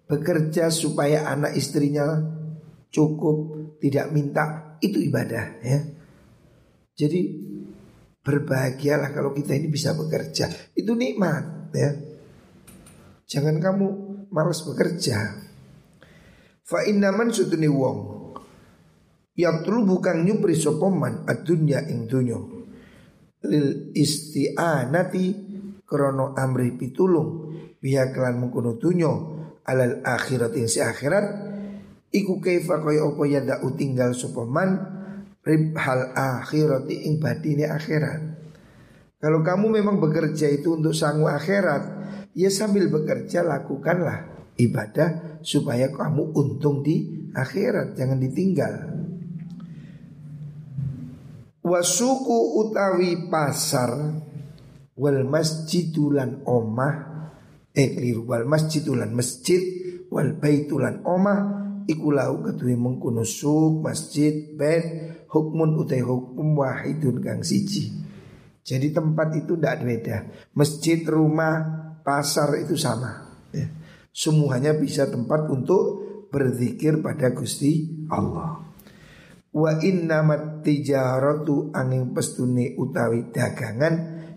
Bekerja 0.09 0.73
supaya 0.73 1.29
anak 1.29 1.53
istrinya 1.53 2.05
cukup 2.89 3.37
Tidak 3.79 4.11
minta 4.11 4.75
itu 4.83 4.99
ibadah 4.99 5.63
ya. 5.63 5.79
Jadi 6.99 7.31
berbahagialah 8.19 9.15
kalau 9.15 9.31
kita 9.31 9.55
ini 9.55 9.71
bisa 9.71 9.95
bekerja. 9.95 10.51
Itu 10.75 10.99
nikmat 10.99 11.71
ya. 11.71 11.95
Jangan 13.23 13.55
kamu 13.63 13.87
malas 14.35 14.67
bekerja. 14.67 15.39
Fa 16.67 16.83
innaman 16.83 17.31
sutuni 17.31 17.71
wong 17.71 18.18
yang 19.39 19.63
telu 19.63 19.87
bukan 19.87 20.27
nyupri 20.27 20.51
sopoman 20.51 21.23
adunya 21.23 21.79
ing 21.87 22.11
dunyo 22.11 22.59
lil 23.47 23.95
isti'anati 23.95 25.25
krono 25.87 26.35
amri 26.35 26.75
pitulung. 26.75 27.55
Biya 27.79 28.11
kelan 28.11 28.43
mengkono 28.43 28.75
dunyo 28.75 29.11
alal 29.63 30.03
akhirat 30.03 30.51
ing 30.59 30.67
si 30.67 30.83
akhirat. 30.83 31.47
Iku 32.09 32.41
kaifa 32.41 32.81
kaya 32.81 33.05
apa 33.05 33.23
yada 33.29 33.55
tinggal 33.77 34.17
sopoman 34.17 34.75
rib 35.45 35.77
hal 35.77 36.11
akhirat 36.11 36.89
ing 36.91 37.21
badine 37.21 37.69
akhirat. 37.69 38.21
Kalau 39.19 39.39
kamu 39.39 39.79
memang 39.79 40.03
bekerja 40.03 40.51
itu 40.51 40.79
untuk 40.79 40.95
sangu 40.95 41.31
akhirat 41.31 42.01
ya 42.35 42.51
sambil 42.51 42.91
bekerja 42.91 43.43
lakukanlah 43.43 44.51
ibadah 44.59 45.39
supaya 45.43 45.91
kamu 45.91 46.35
untung 46.35 46.83
di 46.83 47.29
akhirat 47.35 47.99
jangan 47.99 48.19
ditinggal 48.19 48.98
Wasuku 51.69 52.65
utawi 52.65 53.29
pasar 53.29 53.93
wal 54.97 55.21
masjidulan 55.29 56.41
omah 56.49 56.95
eh 57.77 57.93
keliru 57.93 58.25
wal 58.25 58.49
masjidulan 58.49 59.13
masjid 59.13 59.61
wal 60.09 60.33
baitulan 60.41 61.05
omah 61.05 61.39
iku 61.85 62.09
lau 62.09 62.41
ketui 62.41 62.73
mengkuno 62.73 63.21
suk 63.21 63.85
masjid 63.85 64.57
bait 64.57 65.09
hukmun 65.29 65.77
utai 65.77 66.01
hukum 66.01 66.57
wahidun 66.57 67.21
kang 67.21 67.45
siji. 67.45 67.93
Jadi 68.65 68.93
tempat 68.93 69.33
itu 69.33 69.57
tidak 69.57 69.81
beda. 69.81 70.17
Masjid, 70.53 71.01
rumah, 71.01 71.57
pasar 72.05 72.53
itu 72.61 72.77
sama. 72.77 73.41
Ya. 73.49 73.65
Semuanya 74.13 74.77
bisa 74.77 75.09
tempat 75.09 75.49
untuk 75.49 76.05
berzikir 76.29 77.01
pada 77.01 77.33
Gusti 77.33 78.05
Allah. 78.13 78.68
Wa 79.49 79.81
innamat 79.81 80.61
tijaratu 80.61 81.73
angin 81.73 82.13
pestune 82.13 82.77
utawi 82.77 83.33
dagangan 83.33 83.93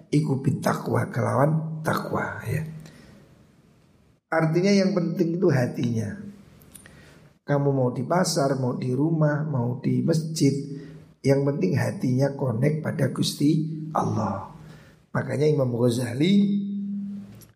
iku 0.09 0.41
bitakwa 0.41 1.13
kelawan 1.13 1.85
takwa 1.85 2.41
ya. 2.49 2.65
Artinya 4.33 4.73
yang 4.73 4.97
penting 4.97 5.37
itu 5.37 5.49
hatinya. 5.53 6.17
Kamu 7.45 7.69
mau 7.75 7.93
di 7.93 8.01
pasar, 8.07 8.57
mau 8.57 8.81
di 8.81 8.89
rumah, 8.95 9.45
mau 9.45 9.77
di 9.83 10.01
masjid, 10.01 10.55
yang 11.21 11.45
penting 11.45 11.77
hatinya 11.77 12.33
connect 12.33 12.81
pada 12.81 13.13
Gusti 13.13 13.69
Allah. 13.93 14.49
Makanya 15.13 15.45
Imam 15.45 15.69
Ghazali 15.77 16.65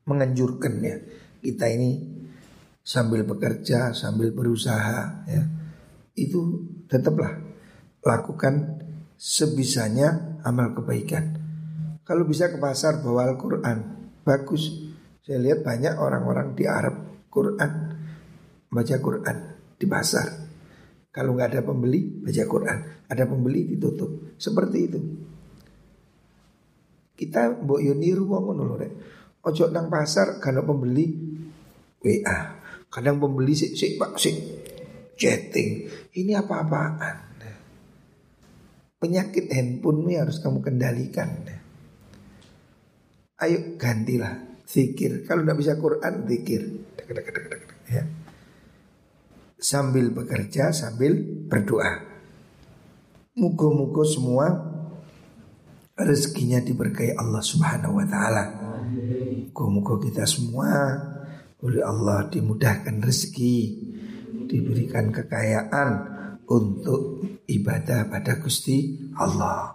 menganjurkan 0.05 0.75
ya 0.85 0.97
kita 1.40 1.73
ini 1.73 2.03
sambil 2.85 3.25
bekerja, 3.25 3.97
sambil 3.97 4.37
berusaha 4.37 5.25
ya. 5.25 5.42
Itu 6.12 6.76
tetaplah 6.87 7.38
lakukan 8.07 8.83
sebisanya 9.18 10.38
amal 10.46 10.72
kebaikan. 10.77 11.42
Kalau 12.07 12.22
bisa 12.22 12.46
ke 12.46 12.62
pasar 12.62 13.03
bawa 13.03 13.27
Al-Quran, 13.27 13.79
bagus. 14.22 14.87
Saya 15.27 15.42
lihat 15.42 15.66
banyak 15.66 15.99
orang-orang 15.99 16.55
di 16.55 16.70
Arab 16.70 17.27
Quran, 17.27 17.70
baca 18.70 18.96
Quran 19.03 19.37
di 19.75 19.87
pasar. 19.90 20.46
Kalau 21.11 21.35
nggak 21.35 21.51
ada 21.51 21.62
pembeli, 21.66 22.22
baca 22.22 22.44
Quran. 22.46 22.79
Ada 23.11 23.25
pembeli 23.27 23.75
ditutup. 23.75 24.38
Seperti 24.38 24.79
itu. 24.79 25.01
Kita 27.16 27.59
mbok 27.64 27.81
yo 27.81 27.96
niru 27.96 28.29
wong 28.29 28.53
ngono 28.53 28.62
lho 28.68 28.77
rek. 28.77 28.92
Ojo 29.42 29.72
nang 29.72 29.88
pasar 29.88 30.37
kalau 30.38 30.62
pembeli 30.68 31.16
WA. 32.05 32.38
Kadang 32.92 33.16
pembeli 33.16 33.57
sik 33.57 33.72
sik 33.72 33.96
Pak 33.96 34.20
sik 34.20 34.37
chatting. 35.17 35.89
Ini 36.13 36.39
apa-apaan? 36.39 37.27
Penyakit 38.97 39.53
handphonemu 39.53 40.17
harus 40.17 40.41
kamu 40.41 40.65
kendalikan. 40.65 41.45
Ayo 43.37 43.77
gantilah 43.77 44.65
zikir. 44.65 45.29
Kalau 45.29 45.45
tidak 45.45 45.59
bisa 45.61 45.73
Quran, 45.77 46.25
zikir. 46.25 46.63
Ya. 47.93 48.03
Sambil 49.61 50.09
bekerja, 50.17 50.73
sambil 50.73 51.13
berdoa. 51.45 52.09
Mugo-mugo 53.37 54.01
semua 54.09 54.49
rezekinya 55.93 56.65
diberkahi 56.65 57.13
Allah 57.21 57.45
Subhanahu 57.45 58.01
wa 58.01 58.07
taala. 58.09 58.45
Mugo-mugo 59.53 60.01
kita 60.01 60.25
semua 60.25 60.73
oleh 61.61 61.85
Allah 61.85 62.29
dimudahkan 62.33 63.01
rezeki, 63.05 63.86
diberikan 64.47 65.11
kekayaan, 65.11 66.17
untuk 66.47 67.27
ibadah 67.51 68.07
pada 68.07 68.39
Gusti 68.39 69.11
Allah. 69.19 69.75